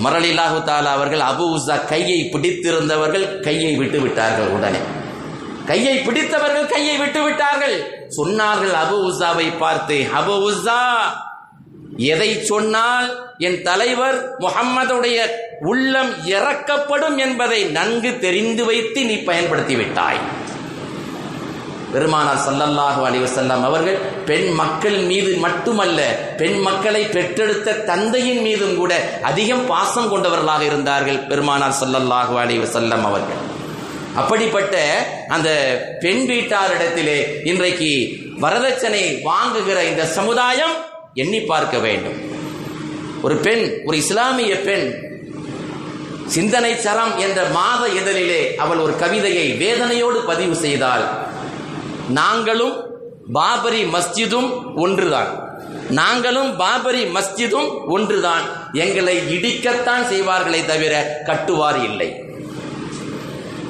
உமரலில்லாஹு 0.00 0.58
தாலா 0.68 0.92
அவர்கள் 0.96 1.24
அபு 1.30 1.46
உசா 1.56 1.76
கையை 1.92 2.20
பிடித்திருந்தவர்கள் 2.34 3.26
கையை 3.46 3.72
விட்டு 3.80 3.98
விட்டார்கள் 4.04 4.52
உடனே. 4.56 4.80
கையை 5.70 5.96
பிடித்தவர்கள் 6.06 6.70
கையை 6.74 6.94
விட்டு 7.02 7.22
விட்டார்கள். 7.26 7.76
சொன்னார்கள் 8.18 8.74
அபு 8.82 8.96
உசாவை 9.08 9.48
பார்த்து 9.64 9.98
அபு 10.20 10.36
உசா 10.50 10.78
எதை 12.08 12.42
சொன்னால் 12.42 13.08
என் 13.38 13.62
தலைவர் 13.62 14.18
முகம்மதுடைய 14.38 15.18
உள்ளம் 15.64 16.12
இறக்கப்படும் 16.28 17.18
என்பதை 17.18 17.64
நன்கு 17.70 18.18
தெரிந்து 18.18 18.64
வைத்து 18.64 19.04
நீ 19.04 19.16
பயன்படுத்தி 19.22 19.76
விட்டாய் 19.76 20.20
பெருமானார் 21.92 22.42
சல்லல்லாஹு 22.44 23.00
அலிவசல்லாம் 23.06 23.64
அவர்கள் 23.64 23.96
பெண் 24.24 24.48
மக்கள் 24.52 24.98
மீது 25.02 25.36
மட்டுமல்ல 25.36 26.00
பெண் 26.36 26.58
மக்களை 26.58 27.02
பெற்றெடுத்த 27.06 27.78
தந்தையின் 27.84 28.42
மீதும் 28.42 28.76
கூட 28.76 28.92
அதிகம் 29.22 29.66
பாசம் 29.66 30.08
கொண்டவர்களாக 30.08 30.64
இருந்தார்கள் 30.64 31.18
பெருமானார் 31.24 31.78
சல்லல்லாஹு 31.80 32.34
அலிவசல்லம் 32.38 33.04
அவர்கள். 33.04 33.40
அப்படிப்பட்ட 34.14 34.76
அந்த 35.28 35.48
பெண் 36.00 36.22
வீட்டாரிடத்திலே 36.30 37.18
இன்றைக்கு 37.44 37.90
வரதட்சணை 38.40 39.22
வாங்குகிற 39.22 39.84
இந்த 39.84 40.06
சமுதாயம் 40.10 40.76
எண்ணி 41.14 41.40
பார்க்க 41.40 41.78
வேண்டும். 41.78 42.18
ஒரு 43.22 43.36
பெண் 43.36 43.80
ஒரு 43.84 43.96
இஸ்லாமிய 43.96 44.60
பெண் 44.60 45.08
சிந்தனை 46.26 46.76
சரம் 46.76 47.18
என்ற 47.18 47.44
மாத 47.44 47.88
இதழிலே 47.88 48.54
அவள் 48.54 48.78
ஒரு 48.78 48.96
கவிதையை 48.96 49.52
வேதனையோடு 49.52 50.26
பதிவு 50.26 50.54
செய்தாள். 50.54 51.08
நாங்களும் 52.08 52.84
பாபரி 53.32 53.84
மஸ்ஜிதும் 53.84 54.74
ஒன்றுதான். 54.76 55.48
நாங்களும் 55.90 56.56
பாபரி 56.56 57.04
மஸ்ஜிதும் 57.04 57.86
ஒன்றுதான். 57.86 58.72
எங்களை 58.72 59.18
இடிக்கத்தான் 59.18 60.04
செய்வார்களே 60.10 60.66
தவிர 60.66 61.22
கட்டுவார் 61.26 61.84
இல்லை. 61.84 62.29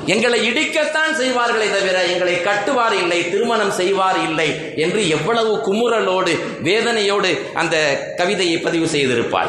எங்களை 0.07 0.51
இடிக்கத்தான் 0.51 1.13
செய்வார்களே 1.19 1.71
தவிர 1.71 2.05
எங்களை 2.05 2.35
கட்டுவார் 2.35 2.93
இல்லை 2.93 3.31
திருமணம் 3.31 3.71
செய்வார் 3.71 4.31
இல்லை 4.31 4.75
என்று 4.77 5.09
எவ்வளவு 5.09 5.57
குமுறலோடு 5.57 6.39
வேதனையோடு 6.63 7.39
அந்த 7.55 7.77
கவிதையை 8.17 8.59
பதிவு 8.59 8.87
செய்திருப்பாள் 8.87 9.49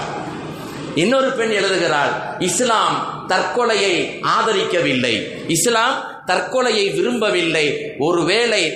இன்னொரு 0.96 1.32
பெண் 1.32 1.50
எழுதுகிறாள் 1.50 2.40
இஸ்லாம் 2.40 3.26
தற்கொலையை 3.28 4.20
ஆதரிக்கவில்லை. 4.22 5.28
இஸ்லாம் 5.48 6.24
தற்கொலையை 6.26 6.94
விரும்பவில்லை. 6.94 7.96
ஒருவேளை 7.98 8.72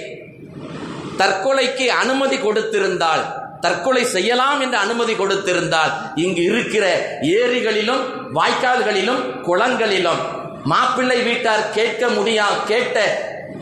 தற்கொலைக்கு 1.17 1.87
அனுமதி 1.87 2.35
கொடுத்திருந்தால் 2.35 3.25
தற்கொலை 3.61 4.05
செய்யலாம் 4.05 4.59
என்று 4.59 4.77
அனுமதி 4.77 5.13
கொடுத்திருந்தால் 5.13 5.91
இங்கு 6.15 6.43
இருக்கிற 6.43 7.11
ஏரிகளிலும் 7.21 8.03
வாய்க்கால்களிலும் 8.33 9.21
குளங்களிலும் 9.43 10.43
மாப்பிள்ளை 10.71 11.17
வீட்டார் 11.21 11.63
கேட்க 11.77 12.07
முடியா 12.17 12.45
கேட்ட 12.71 12.99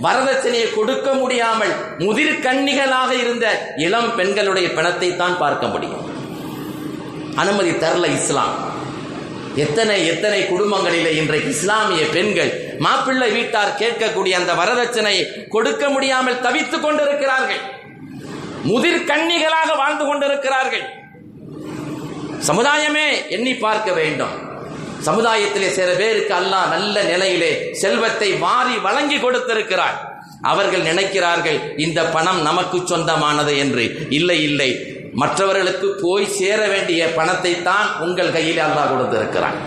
வரதட்சணையை 0.05 0.67
கொடுக்க 0.75 1.13
முடியாமல் 1.13 1.73
முதிர் 1.97 2.39
கண்ணிகளாக 2.45 3.11
இருந்த 3.23 3.45
இளம் 3.85 4.15
பெண்களுடைய 4.15 4.67
பிணத்தை 4.77 5.09
தான் 5.15 5.37
பார்க்க 5.37 5.67
முடியும். 5.67 6.05
அனுமதி 7.35 7.71
தரல 7.83 8.07
இஸ்லாம். 8.19 8.55
எத்தனை 9.55 9.97
எத்தனை 10.11 10.39
குடும்பங்களிலே 10.43 11.11
இன்றைக்கு 11.21 11.49
இஸ்லாமிய 11.49 12.03
பெண்கள் 12.15 12.51
மாப்பிள்ளை 12.85 13.29
வீட்டார் 13.31 13.77
கேட்கக்கூடிய 13.81 14.33
அந்த 14.39 14.53
வரதட்சணையை 14.61 15.25
கொடுக்க 15.55 15.89
முடியாமல் 15.89 16.41
தவித்துக் 16.45 16.85
கொண்டிருக்கிறார்கள். 16.85 17.61
முதிர் 18.71 19.07
கண்ணிகளாக 19.11 19.69
வாழ்ந்து 19.81 20.05
கொண்டிருக்கிறார்கள். 20.05 20.85
சமுதாயமே 22.47 23.07
எண்ணி 23.29 23.55
பார்க்க 23.65 23.91
வேண்டும். 23.99 24.33
சமுதாயத்திலே 25.07 25.69
சில 25.77 25.89
பேருக்கு 26.01 26.33
அல்லாஹ் 26.39 26.71
நல்ல 26.75 26.95
நிலையிலே 27.11 27.51
செல்வத்தை 27.83 28.29
வாரி 28.45 28.75
வழங்கி 28.87 29.17
கொடுத்திருக்கிறார். 29.25 29.97
அவர்கள் 30.51 30.87
நினைக்கிறார்கள் 30.89 31.59
இந்த 31.85 31.99
பணம் 32.15 32.41
நமக்கு 32.49 32.77
சொந்தமானது 32.91 33.53
என்று. 33.63 33.85
இல்லை 34.17 34.37
இல்லை. 34.49 34.69
மற்றவர்களுக்கு 35.21 35.87
போய் 36.03 36.25
சேர 36.39 36.59
வேண்டிய 36.73 37.01
பணத்தை 37.17 37.53
தான் 37.69 37.87
உங்கள் 38.05 38.35
கையில் 38.35 38.61
அல்லாஹ் 38.67 38.91
கொடுத்திருக்கிறான். 38.93 39.57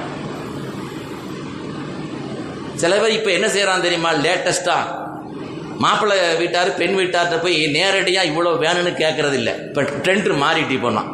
சில 2.82 2.94
பேர் 3.02 3.16
இப்போ 3.18 3.30
என்ன 3.36 3.48
செய்கிறான் 3.56 3.84
தெரியுமா? 3.86 4.10
லேட்டஸ்டா 4.24 4.78
மாப்பிள்ளை 5.84 6.16
வீட்டார் 6.40 6.70
பெண் 6.80 6.96
வீட்டார்கிட்ட 6.98 7.36
போய் 7.44 7.56
நேரடியாக 7.76 8.28
இவ்வளோ 8.30 8.52
வேணும்னு 8.64 8.92
கேட்கறது 9.02 9.36
இல்லை 9.40 9.54
இப்போ 9.68 9.82
ட்ரெண்ட் 10.04 10.28
மாறிட்டு 10.44 10.78
போனான். 10.84 11.10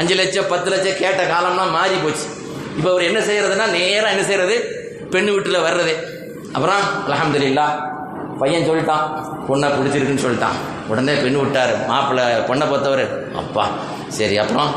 அஞ்சு 0.00 0.14
லட்சம் 0.20 0.50
பத்து 0.52 0.68
லட்சம் 0.72 1.00
கேட்ட 1.02 1.22
காலம்லாம் 1.32 1.74
மாறி 1.78 1.96
போச்சு 2.04 2.26
இப்போ 2.80 2.90
அவர் 2.92 3.06
என்ன 3.08 3.20
செய்யறதுன்னா 3.26 3.64
நேராக 3.78 4.12
என்ன 4.12 4.22
செய்யறது? 4.28 4.54
பெண் 5.14 5.26
வீட்டில் 5.32 5.64
வர்றது. 5.64 5.94
அப்புறம் 6.54 6.82
அலமதுல்லா 7.06 7.66
பையன் 8.42 8.66
சொல்லிட்டான் 8.68 9.04
பொண்ணை 9.48 9.68
பிடிச்சிருக்குன்னு 9.74 10.22
சொல்லிட்டான். 10.24 10.56
உடனே 10.90 11.14
பெண் 11.24 11.36
விட்டார். 11.40 11.72
மாப்பிள்ளை 11.90 12.24
பொண்ணை 12.48 12.66
பார்த்தவர் 12.70 13.04
அப்பா 13.40 13.64
சரி 14.18 14.38
அப்புறம் 14.44 14.70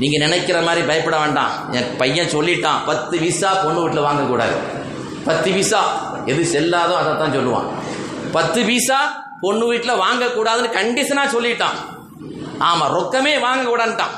நீங்கள் 0.00 0.22
நினைக்கிற 0.24 0.58
மாதிரி 0.68 0.82
பயப்பட 0.90 1.16
வேண்டாம். 1.22 1.52
என் 1.78 1.88
பையன் 2.02 2.32
சொல்லிட்டான் 2.36 2.80
பத்து 2.90 3.16
விசா 3.24 3.52
பொண்ணு 3.64 3.80
வீட்டில் 3.84 4.06
வாங்கக்கூடாது. 4.08 4.56
பத்து 5.28 5.50
விசா 5.58 5.82
எது 6.32 6.42
செல்லாதோ 6.54 6.96
அதை 7.02 7.12
தான் 7.22 7.36
சொல்லுவான். 7.38 7.68
பத்து 8.36 8.62
விசா 8.70 9.00
பொண்ணு 9.44 9.66
வீட்டில் 9.72 10.02
வாங்கக்கூடாதுன்னு 10.04 10.76
கண்டிஷனாக 10.80 11.34
சொல்லிட்டான். 11.36 11.78
ஆமாம் 12.70 12.92
ரொக்கமே 12.98 13.34
வாங்கக்கூடாதுட்டான் 13.46 14.16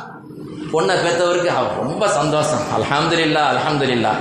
பொண்ணை 0.73 0.95
பெற்றவருக்கு 1.05 1.51
ரொம்ப 1.83 2.05
சந்தோஷம். 2.19 2.65
அல்ஹம்துலில்லா 2.77 3.43
அல்ஹம்துலில்லா. 3.53 4.13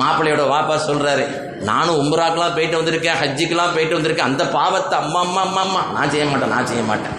மாப்பிள்ளையோட 0.00 0.44
வாப்பா 0.52 0.76
சொல்கிறாரு 0.86 1.24
நானும் 1.68 1.98
உம்ராக்கெலாம் 2.02 2.54
போயிட்டு 2.54 2.78
வந்திருக்கேன் 2.80 3.18
ஹஜ்ஜிக்கெலாம் 3.20 3.74
போயிட்டு 3.74 3.96
வந்திருக்கேன். 3.98 4.30
அந்த 4.30 4.44
பாவத்தை 4.56 4.94
அம்மா 5.02 5.20
அம்மா 5.26 5.42
அம்மா 5.48 5.60
அம்மா 5.66 5.82
நான் 5.96 6.10
செய்ய 6.14 6.24
மாட்டேன் 6.30 6.52
நான் 6.54 6.70
செய்ய 6.70 6.82
மாட்டேன். 6.88 7.18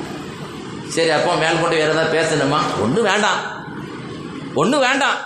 சரி 0.95 1.11
அப்போ 1.17 1.31
மேல் 1.43 1.61
கொண்டு 1.61 1.77
வேறு 1.77 1.93
ஏதாவது 1.93 2.15
பேசணுமா? 2.17 2.59
ஒன்றும் 2.83 3.07
வேண்டாம். 3.11 3.39
ஒன்றும் 4.61 4.85
வேண்டாம். 4.87 5.17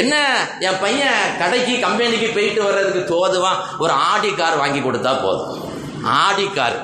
என்ன 0.00 0.14
என் 0.66 0.80
பையன் 0.82 1.22
கடைக்கு 1.40 1.74
கம்பெனிக்கு 1.84 2.28
போயிட்டு 2.34 2.60
வர்றதுக்கு 2.66 3.02
தோதுவான். 3.12 3.58
ஒரு 3.84 3.92
ஆடி 4.10 4.30
கார் 4.40 4.60
வாங்கி 4.62 4.80
கொடுத்தா 4.80 5.12
போதும். 5.24 5.54
ஆடி 6.24 6.46
கார் 6.58 6.78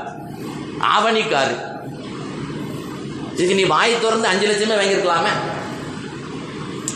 ஆவணி 0.94 1.22
கார். 1.35 1.55
இதுக்கு 3.35 3.59
நீ 3.61 3.64
வாய் 3.74 4.00
திறந்து 4.02 4.29
அஞ்சு 4.33 4.46
லட்சமே 4.48 4.79
வாங்கியிருக்கலாமே. 4.81 5.33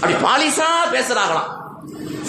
அப்படி 0.01 0.15
பாலிசா 0.15 0.69
பேசுறாங்களாம். 0.93 1.51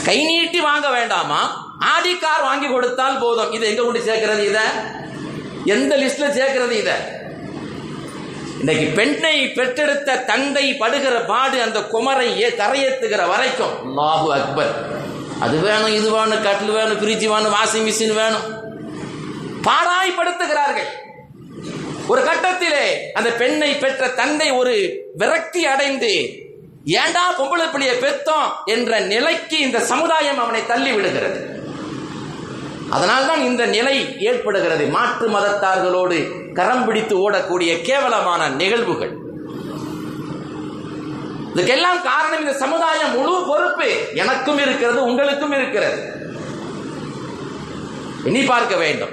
கை 0.05 0.25
நீட்டி 0.25 0.59
வாங்க 0.59 0.89
வேண்டாமா? 0.89 1.41
ஆடி 1.79 2.17
கார் 2.17 2.41
வாங்கி 2.41 2.67
கொடுத்தால் 2.67 3.17
போதும். 3.17 3.51
இதை 3.51 3.69
எங்க 3.69 3.83
கொண்டு 3.83 4.01
சேர்க்கிறது 4.01 4.47
இத? 4.47 4.59
எந்த 5.65 5.97
லிஸ்ட்ல 5.97 6.29
சேர்க்கிறது 6.29 6.77
இத? 6.77 7.19
இன்னைக்கு 8.59 8.85
பெண்ணை 8.85 9.47
பெற்றெடுத்த 9.47 10.17
தந்தை 10.17 10.73
படுகிற 10.73 11.21
பாடு 11.21 11.61
அந்த 11.61 11.79
குமரை 11.79 12.39
ஏ 12.39 12.49
கரையேத்துகிற 12.49 13.27
வரைக்கும். 13.27 13.97
லாகு 13.97 14.29
அக்பர். 14.29 14.73
அது 15.39 15.59
வேணும் 15.59 15.93
இது 15.93 16.11
வேணும் 16.11 16.43
கட்டில் 16.43 16.69
வேணும் 16.69 16.97
ஃப்ரிட்ஜ் 16.97 17.27
வேணும் 17.27 17.53
வாஷிங் 17.53 17.87
மிஷின் 17.87 18.15
வேணும். 18.15 18.45
பாடாய்படுத்துகிறார்கள் 19.67 20.89
ஒரு 22.07 22.21
கட்டத்திலே 22.21 22.85
அந்த 23.13 23.29
பெண்ணை 23.29 23.75
பெற்ற 23.75 24.07
தந்தை 24.07 24.51
ஒரு 24.51 24.73
விரக்தி 25.17 25.65
அடைந்து 25.65 26.13
ஏண்டா 26.85 27.41
பொம்பளை 27.41 27.69
பிள்ளைய 27.73 27.91
பெத்தோம் 27.99 28.49
என்ற 28.65 28.99
நிலைக்கு 28.99 29.59
இந்த 29.59 29.79
சமுதாயம் 29.79 30.39
அவனை 30.39 30.65
தள்ளி 30.65 30.91
விடுகிறது. 30.91 31.63
அதனால்தான் 32.89 33.41
இந்த 33.41 33.65
நிலை 33.65 34.19
ஏற்படுகிறது. 34.19 34.85
மாற்று 34.85 35.29
மதத்தார்களோடு 35.29 36.51
கரம் 36.53 36.85
பிடித்து 36.85 37.31
ஓடக்கூடிய 37.31 37.81
கேவலமான 37.81 38.49
நிகழ்வுகள். 38.49 39.17
இதுக்கெல்லாம் 41.55 42.01
காரணம் 42.03 42.39
இந்த 42.39 42.53
சமுதாயம் 42.53 43.15
முழு 43.15 43.43
பொறுப்பு. 43.47 44.07
எனக்கும் 44.13 44.57
இருக்கிறது 44.57 45.03
உங்களுக்கும் 45.03 45.51
இருக்கிறது. 45.51 46.11
எண்ணி 48.23 48.43
பார்க்க 48.43 48.75
வேண்டும். 48.75 49.09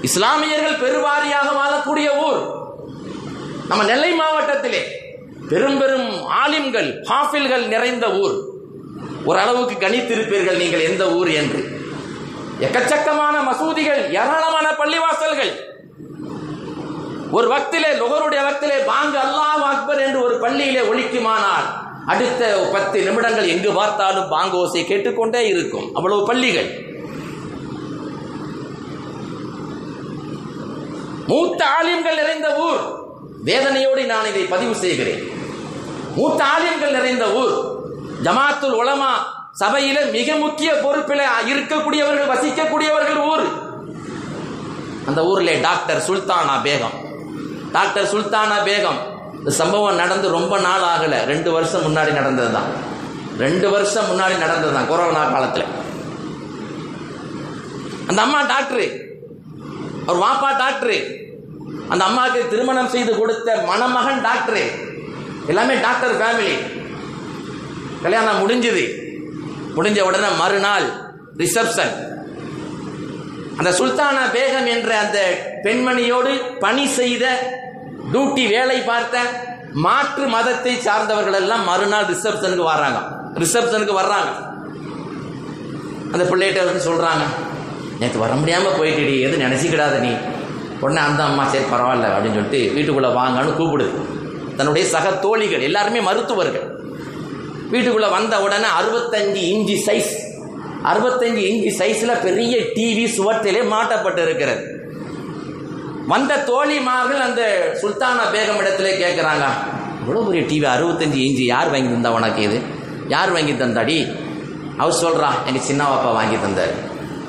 இஸ்லாமியர்கள் 0.00 0.80
பெருவாரியாக 0.80 1.48
வாழக்கூடிய 1.52 2.18
ஊர். 2.24 2.60
நம்ம 3.72 3.84
நெல்லை 3.90 4.08
மாவட்டத்திலே 4.12 4.80
பெரும் 5.50 5.78
பெரும் 5.78 6.08
ஆலிம்கள் 6.24 6.88
ஹாஃபில்கள் 7.10 7.62
நிறைந்த 7.66 8.06
ஊர். 8.22 8.34
ஓரளவுக்கு 9.24 9.74
கணித்திருப்பீர்கள் 9.84 10.58
நீங்கள் 10.62 10.84
எந்த 10.88 11.04
ஊர் 11.12 11.30
என்று. 11.30 11.60
எக்கச்சக்கமான 12.66 13.36
மசூதிகள் 13.48 14.02
ஏராளமான 14.18 14.66
பள்ளிவாசல்கள். 14.80 15.52
ஒரு 17.30 17.46
வக்திலே 17.54 17.90
நுகருடைய 18.00 18.40
வக்திலே 18.48 18.84
வாங்க 18.84 19.18
அல்லாஹ் 19.26 19.66
அக்பர் 19.72 20.04
என்று 20.06 20.22
ஒரு 20.22 20.38
பள்ளியிலே 20.44 20.82
ஒழிக்குமானால் 20.92 21.68
அடுத்த 22.06 22.70
பத்து 22.72 23.04
நிமிடங்கள் 23.08 23.52
எங்கு 23.56 23.72
பார்த்தாலும் 23.72 24.28
பாங்க 24.28 24.56
ஓசை 24.56 24.84
கேட்டுக்கொண்டே 24.84 25.48
இருக்கும். 25.48 25.94
அவ்வளவு 25.94 26.26
பள்ளிகள். 26.26 26.70
மூத்த 31.26 31.64
ஆலிம்கள் 31.66 32.14
நிறைந்த 32.14 32.50
ஊர். 32.56 33.01
வேதனையோடு 33.48 34.02
நான் 34.10 34.28
இதை 34.30 34.42
பதிவு 34.54 34.74
செய்கிறேன். 34.82 35.22
மூத்த 36.16 36.40
ஆலயங்கள் 36.54 36.96
நிறைந்த 36.96 37.24
ஊர் 37.40 37.54
ஜமாத்துல் 38.26 38.76
உலமா 38.80 39.12
சபையில 39.60 39.98
மிக 40.16 40.36
முக்கிய 40.42 40.70
பொறுப்பில் 40.82 41.24
இருக்கக்கூடியவர்கள் 41.52 42.30
வசிக்கக்கூடியவர்கள் 42.32 43.20
ஊர். 43.30 43.46
அந்த 45.10 45.20
ஊரில் 45.30 45.62
டாக்டர் 45.66 46.02
சுல்தானா 46.08 46.54
பேகம். 46.66 46.96
டாக்டர் 47.76 48.10
சுல்தானா 48.12 48.58
பேகம் 48.68 49.00
இந்த 49.38 49.52
சம்பவம் 49.60 50.00
நடந்து 50.02 50.26
ரொம்ப 50.38 50.54
நாள் 50.66 50.84
ஆகல. 50.92 51.14
ரெண்டு 51.32 51.50
வருஷம் 51.56 51.86
முன்னாடி 51.86 52.12
நடந்தது 52.20 52.52
தான் 52.56 52.68
ரெண்டு 53.44 53.66
வருஷம் 53.74 54.08
முன்னாடி 54.10 54.36
நடந்தது 54.44 54.72
தான் 54.76 54.90
கொரோனா 54.92 55.24
காலத்தில். 55.34 55.66
அந்த 58.10 58.20
அம்மா 58.26 58.40
டாக்டரு 58.52 58.86
அவர் 60.06 60.22
வாப்பா 60.24 60.50
டாக்டரு 60.62 60.98
அந்த 61.88 62.02
அம்மாவுக்கு 62.04 62.50
திருமணம் 62.52 62.92
செய்து 62.94 63.12
கொடுத்த 63.18 63.56
மணமகன் 63.70 64.24
டாக்டரு. 64.28 64.64
எல்லாமே 65.46 65.74
டாக்டர் 65.86 66.14
ஃபேமிலி 66.20 66.54
கல்யாணம் 68.02 68.40
முடிஞ்சது. 68.42 68.84
முடிஞ்ச 69.76 70.00
உடனே 70.08 70.30
மறுநாள் 70.42 70.86
ரிசப்ஷன் 71.42 71.94
அந்த 73.58 73.70
சுல்தானா 73.78 74.22
பேகம் 74.34 74.68
என்ற 74.74 74.90
அந்த 74.98 75.18
பெண்மணியோடு 75.64 76.32
பணி 76.64 76.84
செய்த 76.98 77.24
டியூட்டி 78.12 78.44
வேலை 78.54 78.78
பார்த்த 78.80 79.24
மாற்று 79.84 80.24
மதத்தை 80.26 80.72
சார்ந்தவர்கள் 80.86 81.38
எல்லாம் 81.40 81.64
மறுநாள் 81.64 82.08
ரிசப்ஷனுக்கு 82.12 82.64
வர்றாங்க. 82.72 83.00
ரிசப்ஷனுக்கு 83.42 83.94
வர்றாங்க. 84.00 84.30
அந்த 86.12 86.24
பிள்ளைகிட்ட 86.30 86.64
வந்து 86.68 86.86
சொல்றாங்க 86.88 87.24
நேற்று 88.00 88.18
வர 88.24 88.32
முடியாம 88.40 88.72
போயிட்டு 88.78 89.20
எது 89.26 89.36
நினைச்சிக்கிடாத 89.44 89.98
நீ. 90.06 90.12
உடனே 90.82 91.00
அந்த 91.00 91.22
அம்மா 91.22 91.48
சரி 91.48 91.64
பரவாயில்ல 91.64 92.06
அப்படின்னு 92.14 92.38
சொல்லிட்டு 92.38 92.72
வீட்டுக்குள்ளே 92.74 93.08
வாங்கன்னு 93.08 93.52
கூப்பிடுது. 93.60 94.00
தன்னுடைய 94.56 94.86
சக 94.86 95.10
தோழிகள் 95.10 95.60
எல்லாருமே 95.60 96.00
மருத்துவர்கள். 96.00 96.66
வீட்டுக்குள்ளே 97.70 98.08
வந்த 98.08 98.40
உடனே 98.40 98.68
அறுபத்தஞ்சு 98.80 99.42
இஞ்சி 99.54 99.84
சைஸ் 99.86 100.12
அறுபத்தஞ்சு 100.84 101.42
இஞ்சி 101.50 101.70
சைஸில் 101.78 102.20
பெரிய 102.22 102.58
டிவி 102.58 103.04
சுவற்றிலே 103.16 103.62
மாட்டப்பட்டு 103.62 104.22
இருக்கிறது 104.22 104.64
வந்த 106.06 106.36
தோழிமார்கள் 106.36 107.20
அந்த 107.20 107.42
சுல்தானா 107.82 108.24
பேகம் 108.32 108.60
இடத்துல 108.62 108.88
கேட்குறாங்க 109.02 109.44
இவ்வளோ 110.02 110.26
பெரிய 110.26 110.42
டிவி 110.42 110.66
அறுபத்தஞ்சு 110.76 111.14
இஞ்சி 111.14 111.44
யார் 111.44 111.70
வாங்கி 111.70 111.94
தந்தா 111.94 112.08
உனக்கு 112.08 112.42
இது? 112.42 112.62
யார் 113.08 113.32
வாங்கி 113.32 113.52
தந்தாடி? 113.52 114.14
அவர் 114.78 114.92
சொல்கிறா 114.92 115.28
எங்க 115.46 115.60
சின்ன 115.60 115.84
வாப்பா 115.84 116.12
வாங்கி 116.12 116.36
தந்தார். 116.40 116.74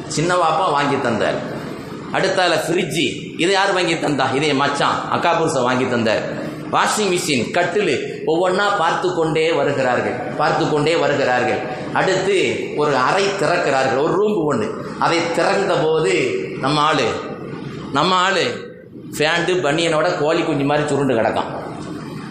சின்ன 0.08 0.34
வாப்பா 0.34 0.72
வாங்கி 0.72 0.98
தந்தார். 1.02 1.38
அடுத்தால 2.14 2.54
ஃப்ரிட்ஜு 2.66 3.06
இதை 3.44 3.52
யார் 3.52 3.74
வாங்கி 3.74 3.94
தந்தா? 3.94 4.36
இதே 4.36 4.54
மச்சான் 4.54 5.10
அக்கா 5.10 5.34
புருஷன் 5.34 5.64
வாங்கி 5.64 5.90
தந்தார். 5.90 6.24
வாஷிங் 6.72 7.10
மிஷின் 7.14 7.52
கட்டில். 7.52 8.24
ஒவ்வொன்றா 8.28 8.78
பார்த்து 8.78 9.16
கொண்டே 9.16 9.52
வருகிறார்கள். 9.52 10.12
பார்த்து 10.12 10.70
கொண்டே 10.70 10.96
வருகிறார்கள். 10.96 11.60
அடுத்து 11.94 12.38
ஒரு 12.78 12.96
அறை 12.96 13.26
திறக்கிறார்கள். 13.26 14.02
ஒரு 14.04 14.14
ரூம் 14.14 14.46
ஒன்று 14.46 14.86
அதை 15.00 15.20
திறந்த 15.36 15.74
போது 15.76 16.14
நம்ம 16.62 16.82
ஆள் 16.82 17.06
நம்ம 17.92 18.16
ஆள் 18.16 18.44
ஃபேண்டு 19.18 19.54
பனியனோட 19.66 20.20
கோழி 20.20 20.42
குஞ்சு 20.44 20.64
மாதிரி 20.64 20.88
சுருண்டு 20.88 21.14
கிடக்கான். 21.14 21.52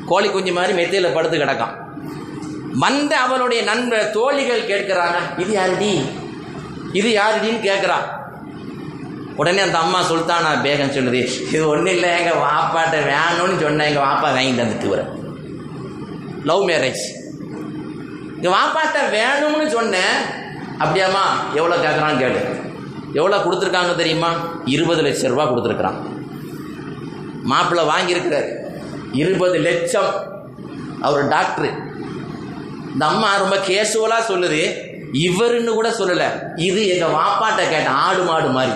கோழி 0.06 0.28
குஞ்சு 0.30 0.52
மாதிரி 0.52 0.72
மெத்தையில் 0.72 1.14
படுத்து 1.14 1.38
கிடக்கான். 1.38 1.74
வந்த 2.78 3.16
அவனுடைய 3.16 3.62
நண்பர் 3.62 4.10
தோழிகள் 4.10 4.68
கேட்கிறாங்க 4.72 5.18
இது 5.38 5.52
யாருடி? 5.60 5.92
இது 6.92 7.20
யாருடின்னு 7.20 7.62
கேட்குறான். 7.68 8.06
உடனே 9.36 9.60
அந்த 9.60 9.78
அம்மா 9.78 10.00
சுல்தானா 10.02 10.50
பேகம் 10.64 10.94
சொல்லுது 10.96 11.28
இது 11.52 11.68
ஒன்றும் 11.68 11.86
இல்லை 11.86 12.10
எங்கள் 12.18 12.40
வாப்பாட்ட 12.42 12.96
வேணும்னு 13.10 13.60
சொன்னேன் 13.60 13.88
எங்கள் 13.88 14.06
வாப்பா 14.08 14.20
வாங்கி 14.20 14.62
தந்துட்டு 14.62 14.88
வர. 14.88 15.02
லவ் 16.44 16.68
மேரேஜ் 16.68 17.02
எங்கள் 18.40 18.58
வாப்பாட்ட 18.58 18.98
வேணும்னு 19.16 19.68
சொன்னேன். 19.68 20.14
அப்படியாம்மா 20.78 21.24
எவ்வளோ 21.54 21.76
கேட்குறான்னு 21.76 22.22
கேளு. 22.22 22.40
எவ்வளோ 23.12 23.36
கொடுத்துருக்காங்க 23.36 23.94
தெரியுமா? 23.96 24.32
இருபது 24.64 25.02
லட்சம் 25.02 25.30
ரூபா 25.30 25.44
கொடுத்துருக்குறான். 25.50 25.98
மாப்பிள்ளை 27.42 27.84
வாங்கியிருக்கிறார். 27.86 28.48
இருபது 29.12 29.58
லட்சம். 29.58 30.12
அவர் 31.00 31.28
டாக்டரு. 31.28 31.70
இந்த 32.92 33.06
அம்மா 33.06 33.36
ரொம்ப 33.36 33.56
கேசுவலாக 33.56 34.30
சொல்லுது. 34.30 34.90
இவருன்னு 35.12 35.74
கூட 35.74 35.88
சொல்லலை. 35.90 36.28
இது 36.56 36.88
எங்கள் 36.88 37.08
வாப்பாட்ட 37.08 37.56
கேட்டேன் 37.56 37.86
ஆடு 37.86 38.22
மாடு 38.22 38.48
மாதிரி. 38.48 38.72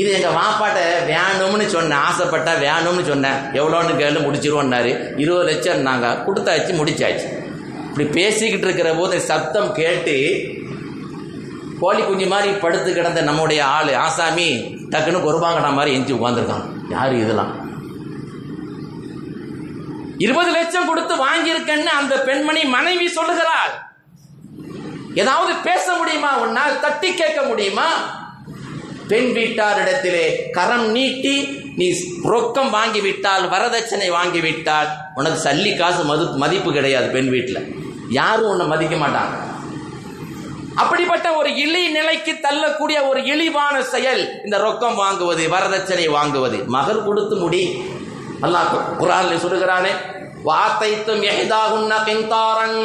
இது 0.00 0.08
எங்கள் 0.12 0.36
மாப்பாட்ட 0.38 0.80
வேணும்னு 1.10 1.66
சொன்னேன் 1.66 2.02
ஆசைப்பட்டா 2.08 2.52
வேணும்னு 2.64 3.02
சொன்னேன் 3.10 3.38
எவ்வளோன்னு 3.60 3.92
கேள்வி 3.96 4.20
முடிச்சிருவோன்னாரு. 4.26 4.92
இருபது 5.16 5.44
லட்சம் 5.50 5.80
நாங்கள் 5.80 6.18
கொடுத்தாச்சு 6.26 6.72
முடிச்சாச்சு. 6.80 7.28
இப்படி 7.88 8.06
பேசிக்கிட்டு 8.08 8.66
இருக்கிற 8.66 8.94
போது 8.94 9.20
சத்தம் 9.20 9.70
கேட்டு 9.72 10.16
கோழி 11.80 12.02
குஞ்சு 12.02 12.26
மாதிரி 12.26 12.52
படுத்து 12.52 12.94
கிடந்த 12.94 13.20
நம்முடைய 13.20 13.64
ஆள் 13.66 13.92
ஆசாமி 13.94 14.48
டக்குன்னு 14.90 15.24
குருபாங்கடா 15.26 15.70
மாதிரி 15.78 15.94
எஞ்சி 15.96 16.12
உட்காந்துருக்கான் 16.12 16.66
யார் 16.88 17.14
இதெல்லாம்? 17.14 17.54
இருபது 20.18 20.50
லட்சம் 20.50 20.86
கொடுத்து 20.86 21.14
வாங்கியிருக்கேன்னு 21.26 21.90
அந்த 22.00 22.14
பெண்மணி 22.28 22.64
மனைவி 22.64 23.08
சொல்லுகிறாள். 23.08 23.72
ஏதாவது 25.14 25.52
பேச 25.64 25.94
முடியுமா? 25.98 26.30
உன்னால் 26.36 26.80
தட்டி 26.80 27.14
கேட்க 27.14 27.42
முடியுமா? 27.42 27.88
பெண் 29.08 29.28
வீட்டாரிடத்திலே 29.36 30.50
கரம் 30.50 30.90
நீட்டி 30.90 31.34
நீ 31.76 31.94
ரொக்கம் 32.24 32.70
வாங்கி 32.70 33.00
விட்டால் 33.00 33.50
வரதட்சணை 33.50 34.10
வாங்கி 34.10 34.40
விட்டால் 34.40 34.88
உனக்கு 35.14 35.48
சல்லி 35.48 35.78
காசு 35.78 36.04
மது 36.04 36.24
மதிப்பு 36.32 36.72
கிடையாது 36.72 37.08
பெண் 37.08 37.30
வீட்டில். 37.30 37.74
யாரும் 38.10 38.48
உன்னை 38.48 38.66
மதிக்க 38.66 38.96
மாட்டாங்க. 38.96 39.34
அப்படிப்பட்ட 40.74 41.32
ஒரு 41.32 41.56
இழி 41.56 41.88
நிலைக்கு 41.88 42.32
தள்ளக்கூடிய 42.40 43.08
ஒரு 43.08 43.24
இழிவான 43.24 43.82
செயல் 43.82 44.40
இந்த 44.44 44.58
ரொக்கம் 44.58 44.98
வாங்குவது 45.02 45.44
வரதட்சணை 45.48 46.08
வாங்குவது. 46.08 46.64
மகள் 46.66 47.04
கொடுத்து 47.04 47.36
முடி. 47.36 47.62
அல்லாஹ் 48.42 48.72
குரான் 49.00 49.44
சொல்லுகிறானே 49.44 49.92
வாத்தைத்தும் 50.44 51.22
எஹிதாகுன்ன 51.22 51.92
கிந்தாரன். 52.04 52.80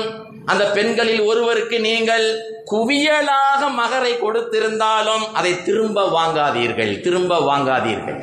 அந்த 0.45 0.63
பெண்களில் 0.75 1.21
ஒருவருக்கு 1.21 1.79
நீங்கள் 1.79 2.25
குவியலாக 2.71 3.61
மகரை 3.79 4.13
கொடுத்திருந்தாலும் 4.21 5.23
அதை 5.39 5.63
திரும்ப 5.63 6.05
வாங்காதீர்கள் 6.17 6.93
திரும்ப 7.05 7.39
வாங்காதீர்கள். 7.49 8.19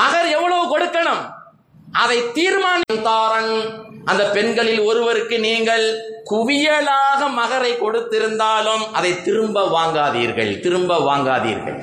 மகர் 0.00 0.28
எவ்வளவு 0.36 0.62
கொடுக்கணும்? 0.72 1.22
அதை 2.02 2.18
தீர்மானித்தாரன் 2.38 3.52
அந்த 4.04 4.22
பெண்களில் 4.36 4.80
ஒருவருக்கு 4.80 5.36
நீங்கள் 5.40 5.84
குவியலாக 6.30 7.28
மகரை 7.40 7.72
கொடுத்திருந்தாலும் 7.82 8.84
அதை 8.92 9.22
திரும்ப 9.22 9.66
வாங்காதீர்கள் 9.76 10.60
திரும்ப 10.60 10.98
வாங்காதீர்கள். 11.08 11.78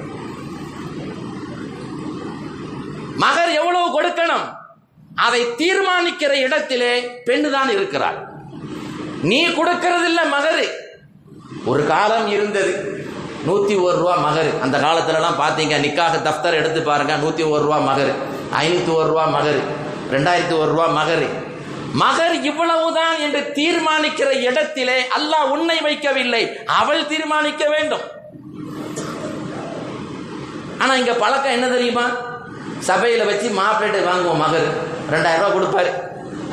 மகர் 3.26 3.52
எவ்வளவு 3.60 3.88
கொடுக்கணும்? 3.96 4.48
அதை 5.16 5.42
தீர்மானிக்கிற 5.46 6.32
இடத்திலே 6.32 7.22
பெண்ணு 7.26 7.50
தான் 7.50 7.70
இருக்கிறாள். 7.70 8.18
நீ 9.22 9.48
கொடுக்கறதில்ல 9.48 10.22
மகரு. 10.32 10.66
ஒரு 11.66 11.88
காலம் 11.88 12.28
இருந்தது. 12.28 13.00
நூற்றி 13.46 13.76
ஒரு 13.76 13.98
ரூபா 13.98 14.16
மகர். 14.16 14.60
அந்த 14.62 14.78
காலத்துலலாம் 14.78 15.40
பார்த்தீங்க 15.42 15.78
நிக்காக 15.80 16.18
தஃப்தர் 16.18 16.54
எடுத்து 16.54 16.82
பாருங்க 16.82 17.16
நூற்றி 17.16 17.44
ஒரு 17.44 17.64
ரூபா 17.64 17.78
மகர். 17.78 18.12
ஐநூற்றி 18.52 18.94
ஒரு 18.96 19.08
ரூபா 19.08 19.26
மகர். 19.26 19.62
ரெண்டாயிரத்தி 20.12 20.58
ஒரு 20.58 20.72
ரூபா 20.72 20.88
மகர். 20.88 21.26
மகர் 21.94 22.42
இவ்வளவுதான் 22.42 23.20
என்று 23.20 23.52
தீர்மானிக்கிற 23.56 24.42
இடத்திலே 24.42 25.02
அல்லாஹ் 25.18 25.50
உன்னை 25.50 25.78
வைக்கவில்லை. 25.82 26.66
அவள் 26.66 27.08
தீர்மானிக்க 27.08 27.70
வேண்டும். 27.70 28.02
ஆனா 30.78 30.94
இங்க 30.96 31.14
பழக்கம் 31.14 31.52
என்ன 31.52 31.68
தெரியுமா? 31.68 32.30
சபையில் 32.90 33.26
வச்சு 33.26 33.50
மாப்பிள்ளை 33.50 34.00
வாங்குவோம் 34.00 34.42
மகர். 34.44 34.70
ரெண்டாயிரம் 35.14 35.42
ரூபா 35.42 35.52
கொடுப்பாரு. 35.56 35.92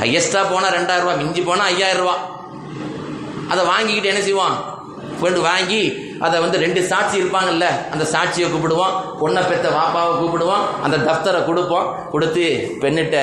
ஹையஸ்டா 0.01 0.41
போனா 0.51 0.69
ரெண்டாயிரம் 0.71 1.07
ரூபா 1.07 1.14
மிஞ்சி 1.21 1.41
போனா 1.41 1.64
ஐயாயிரம் 1.64 2.03
ரூபா. 2.03 2.17
அதை 3.49 3.64
வாங்கிக்கிட்டு 3.64 4.09
என்ன 4.09 4.21
செய்வான்? 4.21 4.57
கொண்டு 5.21 5.41
வாங்கி 5.41 6.07
அதை 6.21 6.41
வந்து 6.41 6.59
ரெண்டு 6.59 6.81
சாட்சி 6.83 7.23
இருப்பாங்கல்ல 7.23 7.67
அந்த 7.93 8.05
சாட்சியை 8.12 8.49
கூப்பிடுவோம் 8.51 8.95
பொண்ணை 9.21 9.49
பெற்ற 9.49 9.69
வாப்பாவை 9.71 10.12
கூப்பிடுவோம் 10.21 10.64
அந்த 10.83 10.97
தஃப்தரை 10.97 11.45
கொடுப்போம். 11.45 12.11
கொடுத்து 12.11 12.45
பெண்ணிட்ட 12.81 13.17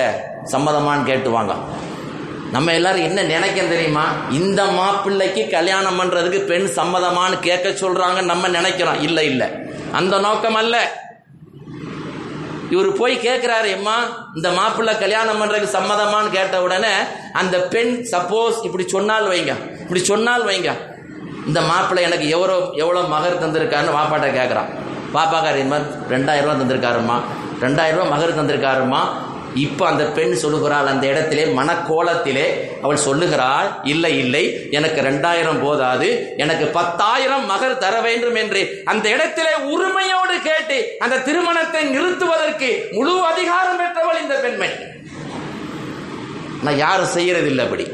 சம்மதமான்னு 0.52 1.10
கேட்டுவாங்க 1.12 1.54
நம்ம 2.52 2.74
எல்லாரும் 2.74 3.02
என்ன 3.02 3.22
நினைக்க 3.22 3.62
தெரியுமா? 3.62 4.04
இந்த 4.30 4.63
மாப்பிள்ளைக்கு 4.65 5.50
கல்யாணம் 5.50 6.00
பண்றதுக்கு 6.00 6.39
பெண் 6.46 6.68
சம்மதமான்னு 6.76 7.39
கேட்க 7.39 7.70
சொல்கிறாங்கன்னு 7.70 8.32
நம்ம 8.34 8.48
நினைக்கிறோம். 8.48 9.02
இல்லை 9.02 9.26
இல்லை. 9.26 9.48
அந்த 9.91 10.20
நோக்கம் 10.20 10.56
அல்ல. 10.56 11.04
இவர் 12.69 12.89
போய் 12.93 13.15
கேட்கிறாரு 13.19 13.67
எம்மா 13.69 13.95
இந்த 14.36 14.49
மாப்பிள்ளை 14.51 14.93
கல்யாணம் 14.95 15.39
பண்றதுக்கு 15.39 15.75
சம்மதமான்னு 15.75 16.30
கேட்ட 16.30 16.62
உடனே 16.62 16.93
அந்த 17.34 17.58
பெண் 17.67 17.93
சப்போஸ் 18.12 18.58
இப்படி 18.63 18.86
சொன்னால் 18.88 19.28
வைங்க 19.28 19.54
இப்படி 19.82 20.01
சொன்னால் 20.04 20.45
வைங்க. 20.47 20.69
இந்த 21.45 21.60
மாப்பிள்ளை 21.62 22.04
எனக்கு 22.04 22.28
எவ்வளோ 22.30 22.54
எவ்வளோ 22.75 23.01
மகர் 23.08 23.41
தந்திருக்காருன்னு 23.41 23.97
வாப்பாட்ட 23.97 24.28
கேட்குறான் 24.32 24.69
பாப்பாக்கார் 25.13 25.58
இது 25.58 25.69
மாதிரி 25.69 25.86
ரெண்டாயிரம் 26.10 26.47
ரூபா 26.47 26.58
தந்திருக்காருமா 26.62 27.17
ரெண்டாயிரம் 27.62 27.99
ரூபா 27.99 28.10
மகர் 28.10 28.38
தந்திருக்காருமா 28.39 29.01
இப்போ 29.56 29.84
அந்த 29.88 30.04
பெண் 30.08 30.34
சொல்லுகிறாள் 30.36 30.88
அந்த 30.88 31.08
இடத்திலே 31.08 31.44
மனக்கோலத்திலே 31.58 32.46
அவள் 32.82 33.04
சொல்லுகிறாள் 33.04 33.70
இல்லை 33.84 34.18
இல்லை 34.18 34.41
எனக்கு 34.72 35.02
ரெண்டாயிரம் 35.02 35.62
போதாது 35.62 36.08
எனக்கு 36.38 36.65
பத்தாயிரம் 36.70 37.46
மகர் 37.46 37.78
தர 37.78 38.02
வேண்டும் 38.02 38.36
என்று. 38.36 38.62
அந்த 38.86 39.06
இடத்திலே 39.10 39.54
உரிமையோடு 39.74 40.36
கேட்டு 40.39 40.78
அந்த 41.00 41.22
திருமணத்தை 41.22 41.84
நிறுத்துவதற்கு 41.89 42.70
முழு 42.94 43.13
அதிகாரம் 43.26 43.78
பெற்றவள் 43.78 44.22
இந்த 44.22 44.36
பெண்மணி 44.39 44.76
நான் 46.63 46.78
யாரும் 46.78 47.15
செய்யறதில்லை 47.15 47.63
அப்படி. 47.63 47.86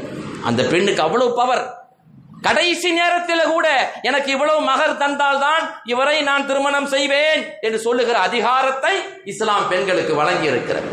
அந்த 0.44 0.62
பெண்ணுக்கு 0.64 1.02
அவ்வளவு 1.02 1.32
பவர் 1.34 1.64
கடைசி 2.42 2.90
நேரத்தில் 2.92 3.50
கூட 3.50 3.66
எனக்கு 4.02 4.30
இவ்வளவு 4.32 4.60
மகர் 4.62 5.00
தந்தால்தான் 5.02 5.64
இவரை 5.84 6.16
நான் 6.22 6.46
திருமணம் 6.46 6.86
செய்வேன் 6.86 7.42
என்று 7.60 7.78
சொல்லுகிற 7.78 8.16
அதிகாரத்தை 8.20 8.94
இஸ்லாம் 9.24 9.68
பெண்களுக்கு 9.68 10.14
வழங்கி 10.14 10.46
இருக்கிறது 10.46 10.88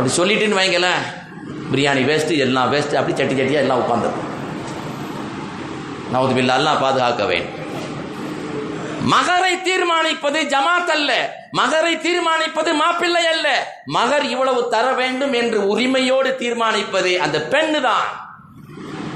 அப்படி 0.00 0.18
சொல்லிட்டுன்னு 0.18 0.58
வைங்களேன். 0.58 1.02
பிரியாணி 1.72 2.02
வேஸ்ட் 2.10 2.30
எல்லாம் 2.44 2.68
வேஸ்ட் 2.72 2.94
அப்படி 2.98 3.14
சட்டி 3.16 3.34
சட்டியாக 3.38 3.64
எல்லாம் 3.64 3.80
உட்காந்துருக்கும் 3.82 4.28
நவது 6.12 6.32
பில்லா 6.38 6.72
பாதுகாக்க 6.84 7.24
வேண்டும் 7.30 7.58
மகரை 9.12 9.52
தீர்மானிப்பது 9.66 10.38
ஜமாத் 10.54 10.92
அல்ல. 10.94 11.10
மகரை 11.60 11.92
தீர்மானிப்பது 12.06 12.70
மாப்பிள்ளை 12.80 13.22
அல்ல. 13.34 13.46
மகர் 13.96 14.26
இவ்வளவு 14.32 14.60
தர 14.74 14.86
வேண்டும் 15.02 15.34
என்று 15.42 15.60
உரிமையோடு 15.72 16.32
தீர்மானிப்பது 16.42 17.12
அந்த 17.26 17.38
பெண்ணு 17.54 17.80
தான் 17.88 18.08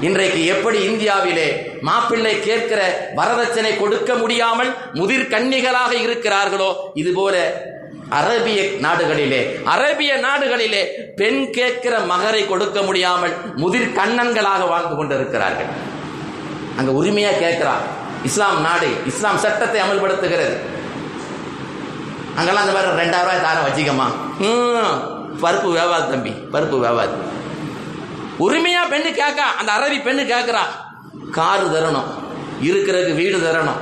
இன்றைக்கு 0.07 0.41
எப்படி 0.55 0.79
இந்தியாவிலே 0.89 1.49
மாப்பிள்ளை 1.89 2.35
கேட்கிற 2.47 2.81
வரதட்சணை 3.19 3.73
கொடுக்க 3.83 4.13
முடியாமல் 4.23 4.71
முதிர் 4.99 5.31
கன்னிகளாக 5.35 5.93
இருக்கிறார்களோ 6.05 6.71
இதுபோல 7.03 7.35
அரபிய 8.09 8.79
நாடுகளிலே 8.79 9.39
அரபிய 9.65 10.17
நாடுகளிலே 10.17 10.81
பெண் 11.15 11.51
கேட்கிற 11.51 11.99
மகரை 11.99 12.47
கொடுக்க 12.47 12.81
முடியாமல் 12.81 13.33
முதிர் 13.55 13.95
கண்ணன்களாக 13.95 14.67
வாழ்ந்து 14.67 14.95
கொண்டிருக்கிறார்கள். 14.95 15.69
அங்க 16.77 16.91
உரிமையா 16.91 17.31
கேட்கிறான் 17.39 17.83
இஸ்லாம் 18.23 18.61
நாடு 18.61 18.89
இஸ்லாம் 19.05 19.37
சட்டத்தை 19.37 19.81
அமல்படுத்துகிறது. 19.81 20.55
அங்கெல்லாம் 22.35 22.63
அந்த 22.63 22.73
மாதிரி 22.73 23.01
ரெண்டாயிரம் 23.03 23.29
ரூபாய் 23.29 23.41
தாரம் 23.41 23.65
வச்சுக்கமா 23.67 24.07
ம், 24.39 24.95
பருப்பு 25.41 25.69
வேவாது 25.77 26.11
தம்பி 26.11 26.31
பருப்பு 26.51 26.77
வேவாது 26.79 27.15
உரிமையா 28.39 28.81
பெண்ணு 28.89 29.11
கேட்க 29.13 29.41
அந்த 29.59 29.71
அரபி 29.71 29.99
பெண்ணு 30.03 30.23
கேட்கிறா. 30.23 30.63
காரு 31.31 31.65
தரணும் 31.65 32.09
இருக்கிறதுக்கு 32.61 33.13
வீடு 33.13 33.37
தரணும் 33.39 33.81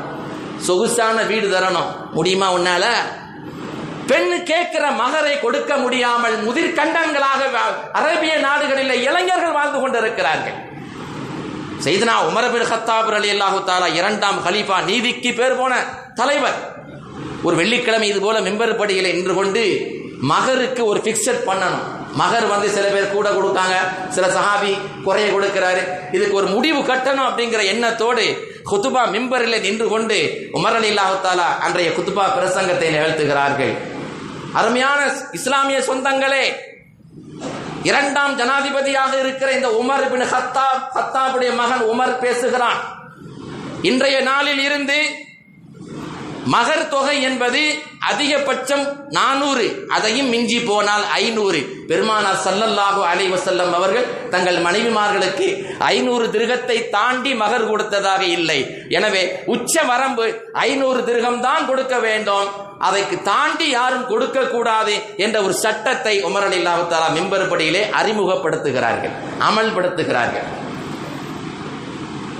சொகுசான 0.65 1.23
வீடு 1.23 1.47
தரணும். 1.47 1.89
முடியுமா 2.13 2.51
உன்னால? 2.53 2.85
பெண்ணு 4.09 4.37
கேட்கிற 4.49 4.85
மகரை 5.01 5.33
கொடுக்க 5.43 5.71
முடியாமல் 5.83 6.35
முதிர் 6.45 6.75
கண்டங்களாக 6.79 7.41
அரேபிய 7.99 8.33
நாடுகளில் 8.45 8.93
இளைஞர்கள் 9.07 9.57
வாழ்ந்து 9.57 9.79
கொண்டிருக்கிறார்கள். 9.83 10.57
செய்தனா 11.85 12.15
உமரபின் 12.29 12.69
ஹத்தாப் 12.71 13.09
அலி 13.19 13.29
அல்லாஹு 13.35 13.59
தாலா 13.69 13.87
இரண்டாம் 13.99 14.39
ஹலீஃபா 14.45 14.77
நீதிக்கு 14.89 15.31
பேர் 15.39 15.57
போன 15.61 15.73
தலைவர். 16.19 16.59
ஒரு 17.47 17.55
வெள்ளிக்கிழமை 17.61 18.07
இது 18.11 18.19
போல 18.25 18.37
மெம்பர் 18.47 18.79
படியில் 18.81 19.13
நின்று 19.15 19.33
கொண்டு 19.39 19.63
மகருக்கு 20.31 20.81
ஒரு 20.91 20.99
பிக்சட் 21.07 21.45
பண்ணணும். 21.47 21.85
மகர் 22.21 22.45
வந்து 22.51 22.67
சில 22.75 22.85
பேர் 22.93 23.13
கூட 23.13 23.27
கொடுத்தாங்க 23.37 23.75
சில 24.15 24.25
சஹாபி 24.35 24.71
குறைய 25.05 25.27
கொடுக்கிறாரு. 25.35 25.81
இதுக்கு 26.15 26.35
ஒரு 26.41 26.47
முடிவு 26.55 26.79
கட்டணும் 26.89 27.27
அப்படிங்கிற 27.29 27.61
எண்ணத்தோடு 27.73 28.25
குத்துபா 28.69 29.01
மிம்பரில் 29.15 29.63
நின்று 29.65 29.87
கொண்டு 29.93 30.19
உமர் 30.57 30.77
அலி 30.79 30.91
அல்லாஹாலா 30.93 31.47
அன்றைய 31.65 31.89
குத்துபா 31.97 32.25
பிரசங்கத்தை 32.37 32.89
நிகழ்த்துகிறார்கள். 32.95 33.73
அருமையான 34.53 34.99
இஸ்லாமிய 35.31 35.79
சொந்தங்களே 35.79 36.45
இரண்டாம் 37.89 38.33
ஜனாதிபதியாக 38.39 39.13
இருக்கிற 39.19 39.49
இந்த 39.51 39.69
உமர் 39.81 40.05
பின் 40.11 40.27
ஹத்தாப் 40.33 40.83
ஹத்தாபுடைய 40.97 41.51
மகன் 41.55 41.83
உமர் 41.93 42.19
பேசுகிறான். 42.19 42.79
இன்றைய 43.81 44.17
நாளில் 44.21 44.59
இருந்து 44.59 44.99
மகர் 46.53 46.89
தொகை 46.93 47.15
என்பது 47.27 47.61
அதிகபட்சம் 48.09 48.83
நானூறு. 49.17 49.65
அதையும் 49.95 50.29
மிஞ்சி 50.33 50.59
போனால் 50.59 51.05
ஐநூறு. 51.19 51.59
பெருமானார் 51.89 52.39
சல்லல்லாஹு 52.45 53.01
அலைஹி 53.09 53.31
வஸல்லம் 53.33 53.71
அவர்கள் 53.79 54.09
தங்கள் 54.33 54.59
மனைவிமார்களுக்கு 54.65 55.47
ஐநூறு 55.91 56.25
திருகத்தை 56.31 56.77
தாண்டி 56.89 57.33
மகர் 57.43 57.67
கொடுத்ததாக 57.69 58.23
இல்லை. 58.37 58.59
எனவே 58.89 59.23
உச்ச 59.55 59.83
வரம்பு 59.91 60.25
ஐநூறு 60.67 61.03
திருகம் 61.09 61.41
தான் 61.41 61.65
கொடுக்க 61.65 61.99
வேண்டும். 62.07 62.49
அதைக்கு 62.87 63.21
தாண்டி 63.21 63.69
யாரும் 63.69 64.07
கொடுக்க 64.07 64.39
கூடாது 64.41 64.95
என்ற 65.25 65.41
ஒரு 65.41 65.53
சட்டத்தை 65.53 66.15
உமர் 66.29 66.47
அலி 66.49 66.59
மிம்பருப்படியிலே 67.17 67.83
அறிமுகப்படுத்துகிறார்கள் 68.01 69.15
அமல்படுத்துகிறார்கள். 69.49 70.47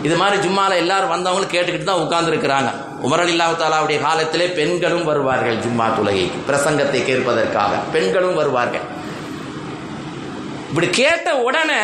இது 0.07 0.15
மாதிரி 0.21 0.37
ஜும்மாவில் 0.45 0.81
எல்லாரும் 0.83 1.13
வந்தவங்களும் 1.13 1.53
கேட்டுக்கிட்டு 1.53 1.89
தான் 1.89 2.03
உட்கார்ந்துருக்கிறாங்க. 2.05 2.71
உமர் 3.05 3.21
அலி 3.23 3.97
காலத்திலே 3.99 4.47
பெண்களும் 4.47 5.03
வருவார்கள் 5.03 5.61
ஜும்மா 5.65 5.87
துலகை 5.97 6.25
பிரசங்கத்தை 6.47 7.01
கேட்பதற்காக 7.09 7.79
பெண்களும் 7.91 8.35
வருவார்கள். 8.35 8.85
இப்படி 10.69 10.89
கேட்ட 10.89 11.35
உடனே 11.47 11.81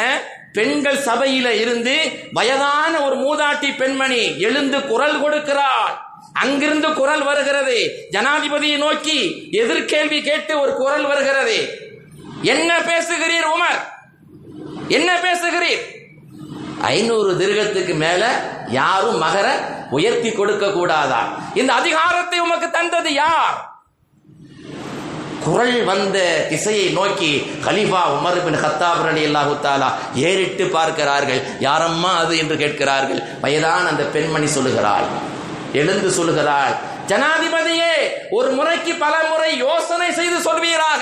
பெண்கள் 0.54 1.04
சபையில 1.08 1.48
இருந்து 1.64 1.96
வயதான 2.34 2.94
ஒரு 3.08 3.16
மூதாட்டி 3.16 3.70
பெண்மணி 3.78 4.22
எழுந்து 4.48 4.78
குரல் 4.92 5.20
கொடுக்கிறாள். 5.24 5.94
அங்கிருந்து 6.44 6.90
குரல் 6.94 7.24
வருகிறது. 7.24 7.78
ஜனாதிபதியை 8.12 8.78
நோக்கி 8.78 9.20
எதிர்கேள்வி 9.62 10.20
கேட்டு 10.22 10.60
ஒரு 10.62 10.74
குரல் 10.74 11.06
வருகிறது. 11.12 11.58
என்ன 12.42 12.72
பேசுகிறீர் 12.80 13.48
உமர்? 13.56 13.80
என்ன 14.88 15.10
பேசுகிறீர்? 15.26 15.84
ஐநூறு 16.82 17.38
திருகத்துக்கு 17.38 17.94
மேல 17.94 18.42
யாரும் 18.68 19.24
மகர 19.24 19.48
உயர்த்தி 19.90 20.32
கொடுக்க 20.32 20.72
கூடாதா? 20.72 21.22
இந்த 21.54 21.74
அதிகாரத்தை 21.74 22.40
உமக்கு 22.40 22.72
தந்தது 22.72 23.14
யார்? 23.14 23.58
குரல் 25.44 25.84
வந்த 25.84 26.46
திசையை 26.50 26.90
நோக்கி 26.90 27.52
கலிஃபா 27.66 28.02
உமர் 28.16 28.44
பின் 28.44 28.60
ஹத்தாப் 28.64 29.08
அலி 29.08 29.26
அல்லாஹு 29.26 29.54
தாலா 29.66 29.90
ஏறிட்டு 30.14 30.66
பார்க்கிறார்கள். 30.68 31.42
யாரம்மா 31.60 32.12
அது 32.18 32.38
என்று 32.38 32.58
கேட்கிறார்கள். 32.58 33.22
வயதான 33.42 33.88
அந்த 33.88 34.04
பெண்மணி 34.04 34.48
சொல்லுகிறாள். 34.48 35.06
எழுந்து 35.74 36.12
சொல்லுகிறாள் 36.12 36.74
ஜனாதிபதியே 37.08 37.94
ஒரு 38.30 38.52
முறைக்கு 38.52 38.96
பல 38.96 39.16
முறை 39.30 39.58
யோசனை 39.58 40.12
செய்து 40.12 40.38
சொல்வீராக. 40.40 41.02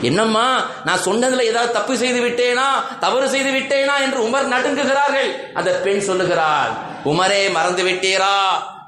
என்னம்மா 0.00 0.64
நான் 0.84 1.02
சொன்னதுல 1.04 1.40
ஏதாவது 1.40 1.72
தப்பு 1.72 1.96
செய்து 1.96 2.20
விட்டேனா 2.20 2.98
தவறு 3.00 3.28
செய்து 3.28 3.50
விட்டேனா 3.50 4.00
என்று 4.00 4.22
உமர் 4.22 4.52
நடுங்குகிறார்கள். 4.52 5.52
அந்த 5.54 5.70
பெண் 5.70 6.00
சொல்லுகிறாள் 6.00 6.70
உமரே 7.04 7.52
மறந்து 7.52 7.84
விட்டீரா? 7.84 8.38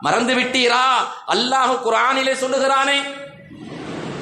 மறந்து 0.01 0.35
விட்டீரா? 0.35 0.85
அல்லாஹ் 1.29 1.83
குரானிலே 1.83 2.33
சொல்லுகிறானே. 2.33 3.27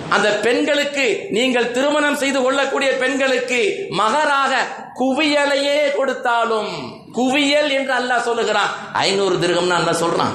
அந்த 0.09 0.31
பெண்களுக்கு 0.31 1.27
நீங்கள் 1.31 1.71
திருமணம் 1.71 2.17
செய்து 2.17 2.43
கொள்ளக்கூடிய 2.43 2.93
பெண்களுக்கு 2.93 3.87
மகராக 3.91 4.67
குவியலையே 4.95 5.95
கொடுத்தாலும் 5.95 7.01
குவியல் 7.13 7.71
என்று 7.71 7.95
அல்லாஹ் 7.95 8.21
சொல்லுகிறான். 8.21 8.71
ஐநூறு 8.93 9.37
திருகம்னு 9.37 9.77
அல்லாஹ் 9.77 10.05
சொல்றான். 10.05 10.35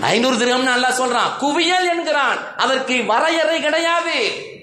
ஐநூறு 0.00 0.36
திருகம்னு 0.36 0.74
அல்லாஹ் 0.76 1.00
சொல்றான். 1.00 1.36
குவியல் 1.38 1.88
என்கிறான். 1.88 2.38
அதற்கு 2.56 3.04
வரையறை 3.06 3.60
கிடையாது. 3.60 4.54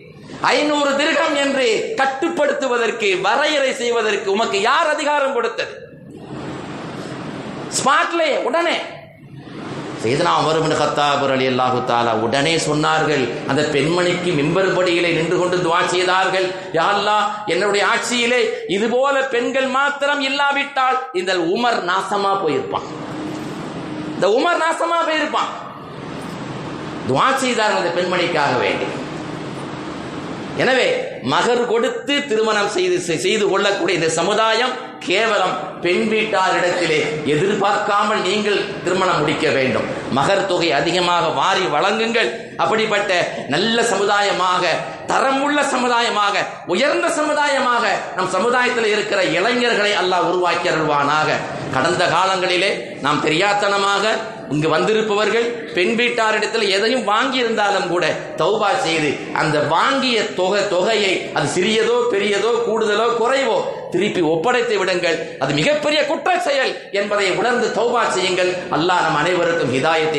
ஐநூறு 0.52 0.96
திருகம் 0.96 1.36
என்று 1.36 1.96
கட்டுப்படுத்துவதற்கு 2.00 3.22
வரையறை 3.22 3.74
செய்வதற்கு 3.74 4.32
உமக்கு 4.32 4.62
யார் 4.62 4.90
அதிகாரம் 4.96 5.34
கொடுத்தது? 5.34 5.74
ஸ்மார்ட்லே 7.78 8.32
உடனே. 8.48 8.76
செய்தனா 10.04 10.32
அமருமின் 10.40 10.76
கத்தாபர் 10.80 11.32
அலி 11.34 11.46
அல்லாஹு 11.52 11.78
தாலா 11.92 12.14
உடனே 12.26 12.56
சொன்னார்கள். 12.56 13.24
அந்த 13.48 13.62
பெண்மணிக்கு 13.76 14.32
மிம்பர்படியிலே 14.40 15.12
நின்று 15.18 15.38
கொண்டு 15.38 15.58
துவா 15.58 15.86
செய்தார்கள். 15.86 16.48
யாழ்லா 16.80 17.18
என்னுடைய 17.46 17.84
ஆட்சியிலே 17.92 18.42
இது 18.68 18.90
போல 18.90 19.22
பெண்கள் 19.36 19.68
மாத்திரம் 19.68 20.22
இல்லாவிட்டால் 20.30 20.98
இந்த 21.14 21.34
உமர் 21.54 21.80
நாசமா 21.92 22.34
போயிருப்பான். 22.44 22.90
இந்த 24.16 24.28
உமர் 24.40 24.62
நாசமா 24.66 25.00
போயிருப்பான். 25.10 25.52
துவா 27.08 27.36
செய்தார்கள் 27.36 27.82
அந்த 27.84 27.94
பெண்மணிக்காக 28.00 28.60
வேண்டி. 28.66 28.90
எனவே 30.58 30.88
மகர் 31.32 31.68
கொடுத்து 31.68 32.16
திருமணம் 32.30 32.72
செய்து 32.76 32.98
செய்து 33.26 33.46
கொள்ளக்கூடிய 33.50 34.00
இந்த 34.00 34.10
சமுதாயம் 34.18 34.74
கேவலம் 35.08 35.54
பெண் 35.84 36.06
வீட்டாரிடத்திலே 36.12 37.00
எதிர்பார்க்காமல் 37.34 38.22
நீங்கள் 38.28 38.60
திருமணம் 38.84 39.20
முடிக்க 39.20 39.48
வேண்டும். 39.50 39.88
மகர் 40.18 40.46
தொகை 40.52 40.70
அதிகமாக 40.80 41.26
வாரி 41.40 41.66
வழங்குங்கள். 41.76 42.30
அப்படிப்பட்ட 42.64 43.12
நல்ல 43.54 43.78
சமுதாயமாக 43.94 44.64
தரமுள்ள 45.12 45.60
சமுதாயமாக 45.74 46.46
உயர்ந்த 46.74 47.08
சமுதாயமாக 47.20 47.86
நம் 48.18 48.34
சமுதாயத்தில் 48.36 48.92
இருக்கிற 48.94 49.20
இளைஞர்களை 49.38 49.94
அல்லாஹ் 50.02 50.28
உருவாக்கி 50.30 50.70
அருள்வானாக. 50.74 51.30
கடந்த 51.74 52.04
காலங்களிலே 52.16 52.72
நாம் 53.06 53.24
தெரியாத்தனமாக 53.26 54.06
இங்கு 54.54 54.70
வந்திருப்பவர்கள் 54.70 55.46
பெண் 55.76 55.94
வீட்டாரிடத்தில் 56.00 56.66
எதையும் 56.76 57.04
வாங்கி 57.04 57.38
இருந்தாலும் 57.44 57.88
கூட 57.88 58.06
தௌபா 58.42 58.70
செய்து 58.86 59.10
அந்த 59.42 59.58
வாங்கிய 59.76 60.18
தொகை 60.40 60.62
தொகையை 60.74 61.13
அது 61.38 61.48
சிறியதோ 61.56 61.96
பெரியதோ 62.14 62.52
கூடுதலோ 62.68 63.08
குறைவோ 63.22 63.58
திருப்பி 63.94 64.22
ஒப்படைத்து 64.34 64.76
விடுங்கள். 64.82 65.18
அது 65.44 65.52
மிகப்பெரிய 65.60 66.00
குற்ற 66.10 66.30
செயல் 66.48 66.72
என்பதை 67.00 67.26
உணர்ந்து 67.40 67.68
தௌபா 67.80 68.02
செய்யுங்கள். 68.16 68.52
அல்லாஹ் 68.76 69.04
நம் 69.06 69.20
அனைவருக்கும் 69.22 69.74
ஹிதாயத்தை 69.76 70.12